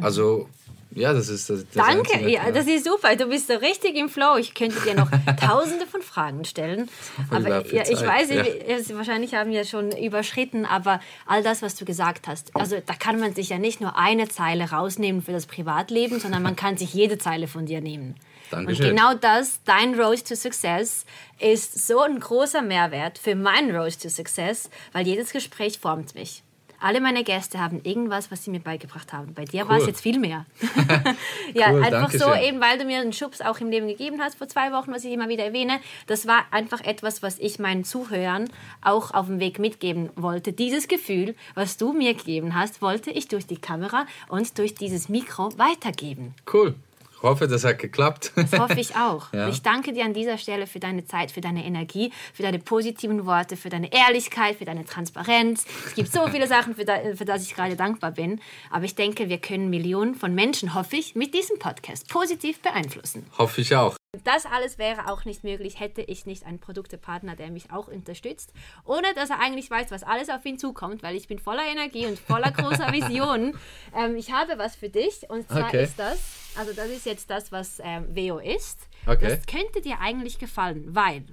[0.00, 0.48] Also,
[0.92, 1.66] ja, das ist das.
[1.72, 1.86] das.
[1.86, 3.14] Danke, Einzige, ja, das ist super.
[3.14, 4.36] Du bist so richtig im Flow.
[4.36, 5.10] Ich könnte dir noch
[5.40, 6.88] tausende von Fragen stellen.
[7.30, 8.96] Aber ja, ich weiß, ja.
[8.96, 13.20] wahrscheinlich haben wir schon überschritten, aber all das, was du gesagt hast, also da kann
[13.20, 16.94] man sich ja nicht nur eine Zeile rausnehmen für das Privatleben, sondern man kann sich
[16.94, 18.14] jede Zeile von dir nehmen.
[18.50, 18.84] Dankeschön.
[18.86, 21.04] Und genau das, dein Road to Success,
[21.38, 26.42] ist so ein großer Mehrwert für meinen Road to Success, weil jedes Gespräch formt mich.
[26.80, 29.34] Alle meine Gäste haben irgendwas, was sie mir beigebracht haben.
[29.34, 29.88] Bei dir war es Cool.
[29.88, 30.46] jetzt viel mehr.
[31.52, 32.44] ja, Cool, einfach so Dankeschön.
[32.48, 35.02] eben, weil du mir einen Schubs auch im Leben gegeben hast vor zwei Wochen, was
[35.04, 35.80] ich immer wieder erwähne.
[36.06, 38.48] Das war einfach etwas, was ich meinen Zuhörern
[38.80, 40.52] auch auf dem Weg mitgeben wollte.
[40.52, 45.08] Dieses Gefühl, was du mir gegeben hast, wollte ich durch die Kamera und durch dieses
[45.08, 46.36] Mikro weitergeben.
[46.52, 46.76] Cool.
[47.18, 48.30] Ich hoffe, das hat geklappt.
[48.36, 49.26] Das hoffe ich auch.
[49.38, 49.48] Ja.
[49.48, 53.26] Ich danke dir an dieser Stelle für deine Zeit, für deine Energie, für deine positiven
[53.26, 55.64] Worte, für deine Ehrlichkeit, für deine Transparenz.
[55.86, 58.40] Es gibt so viele Sachen, für, da, für das ich gerade dankbar bin.
[58.70, 63.26] Aber ich denke, wir können Millionen von Menschen, hoffe ich, mit diesem Podcast positiv beeinflussen.
[63.36, 63.96] Hoffe ich auch.
[64.24, 68.54] Das alles wäre auch nicht möglich, hätte ich nicht einen Produktepartner, der mich auch unterstützt,
[68.86, 72.06] ohne dass er eigentlich weiß, was alles auf ihn zukommt, weil ich bin voller Energie
[72.06, 73.54] und voller großer Visionen.
[73.94, 75.84] Ähm, ich habe was für dich und zwar Okay.
[75.84, 76.18] ist das,
[76.56, 78.78] also das ist jetzt das, was ähm, Veo ist.
[79.04, 79.28] Okay.
[79.28, 81.26] Das könnte dir eigentlich gefallen, weil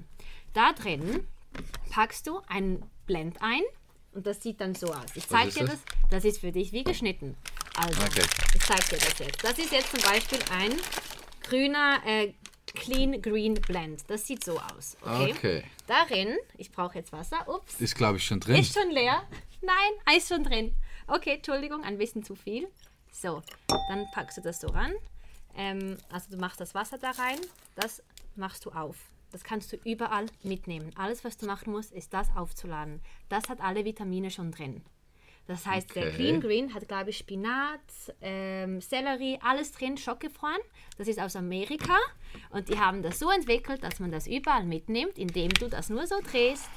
[0.54, 1.26] da drin
[1.92, 3.62] packst du einen Blend ein
[4.12, 5.16] und das sieht dann so aus.
[5.16, 5.82] Ich zeige dir das?
[5.82, 6.10] das.
[6.10, 7.38] Das ist für dich wie geschnitten.
[7.78, 8.26] Also, Okay.
[8.54, 9.44] ich zeige dir das jetzt.
[9.46, 10.74] Das ist jetzt zum Beispiel ein
[11.44, 12.34] grüner äh,
[12.76, 14.04] Clean Green Blend.
[14.08, 14.98] Das sieht so aus.
[15.02, 15.34] Okay.
[15.36, 15.64] Okay.
[15.88, 17.48] Darin, ich brauche jetzt Wasser.
[17.48, 17.80] Ups.
[17.82, 18.58] Ist, glaube ich, schon drin.
[18.58, 19.24] Ist schon leer?
[19.62, 20.76] Nein, Eis schon drin.
[21.08, 22.68] Okay, Entschuldigung, ein bisschen zu viel.
[23.12, 24.94] So, dann packst du das so ran.
[25.56, 27.40] Ähm, also du machst das Wasser da rein,
[27.76, 28.04] das
[28.36, 28.98] machst du auf.
[29.32, 30.92] Das kannst du überall mitnehmen.
[30.96, 33.02] Alles, was du machen musst, ist das aufzuladen.
[33.30, 34.82] Das hat alle Vitamine schon drin.
[35.48, 36.16] Das heißt, der Okay.
[36.16, 37.80] Clean Green hat, glaube ich, Spinat,
[38.22, 40.58] ähm, Sellerie, alles drin, schockgefroren.
[40.98, 41.98] Das ist aus Amerika.
[42.50, 46.08] Und die haben das so entwickelt, dass man das überall mitnimmt, indem du das nur
[46.08, 46.70] so drehst.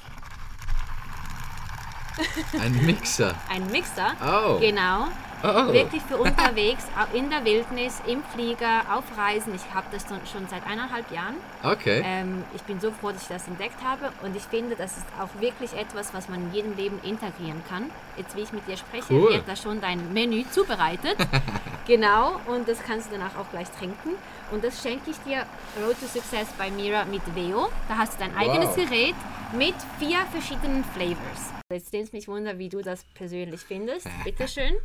[2.59, 3.35] Ein Mixer.
[3.49, 4.15] Ein Mixer.
[4.21, 4.59] Oh.
[4.59, 5.07] Genau.
[5.43, 5.71] Oh.
[5.71, 9.55] Wirklich für unterwegs, in der Wildnis, im Flieger, auf Reisen.
[9.55, 11.35] Ich habe das schon- schon seit eineinhalb Jahren.
[11.63, 12.01] Okay.
[12.05, 15.05] Ähm, ich bin so froh, dass ich das entdeckt habe und ich finde, das ist
[15.19, 17.89] auch wirklich etwas, was man in jedem Leben integrieren kann.
[18.17, 19.29] Jetzt, wie ich mit dir spreche, Cool.
[19.33, 21.15] wird da schon dein Menü zubereitet.
[21.87, 24.15] genau, und das kannst du danach auch gleich trinken.
[24.51, 25.45] Und das schenke ich dir
[25.81, 27.69] Road to Success bei Mira mit Veo.
[27.87, 28.75] Da hast du dein eigenes Wow.
[28.75, 29.15] Gerät
[29.53, 31.53] mit vier verschiedenen Flavors.
[31.71, 34.07] Jetzt nimmt mich wunder, wie du das persönlich findest.
[34.25, 34.75] Bitteschön.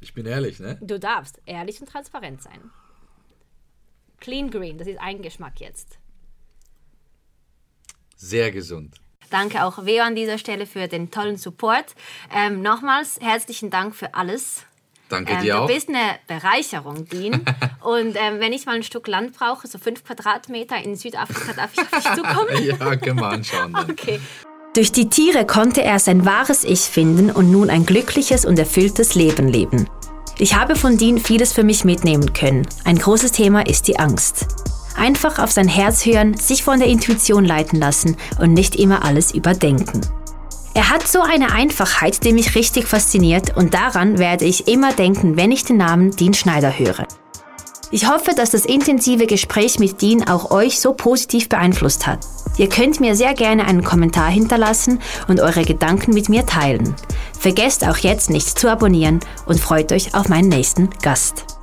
[0.00, 0.78] Ich bin ehrlich, ne?
[0.80, 2.70] Du darfst ehrlich und transparent sein.
[4.20, 5.98] Clean Green, das ist ein Geschmack jetzt.
[8.16, 8.96] Sehr gesund.
[9.30, 11.94] Danke auch Veo an dieser Stelle für den tollen Support.
[12.32, 14.64] Ähm, nochmals herzlichen Dank für alles.
[15.08, 15.66] Danke Ähm, dir du auch.
[15.66, 17.44] bist eine Bereicherung, Dean.
[17.80, 21.72] Und ähm, wenn ich mal ein Stück Land brauche, so fünf Quadratmeter in Südafrika, darf
[21.74, 22.64] ich auf dich zukommen?
[22.64, 23.72] ja, können wir anschauen.
[23.72, 23.90] Dann.
[23.90, 24.20] Okay.
[24.76, 29.14] Durch die Tiere konnte er sein wahres Ich finden und nun ein glückliches und erfülltes
[29.14, 29.88] Leben leben.
[30.36, 32.66] Ich habe von Dean vieles für mich mitnehmen können.
[32.84, 34.46] Ein großes Thema ist die Angst.
[34.94, 39.32] Einfach auf sein Herz hören, sich von der Intuition leiten lassen und nicht immer alles
[39.32, 40.02] überdenken.
[40.74, 45.38] Er hat so eine Einfachheit, die mich richtig fasziniert und daran werde ich immer denken,
[45.38, 47.06] wenn ich den Namen Dean Schneider höre.
[47.90, 52.18] Ich hoffe, dass das intensive Gespräch mit Dean auch euch so positiv beeinflusst hat.
[52.58, 56.94] Ihr könnt mir sehr gerne einen Kommentar hinterlassen und eure Gedanken mit mir teilen.
[57.38, 61.55] Vergesst auch jetzt nicht zu abonnieren und freut euch auf meinen nächsten Gast.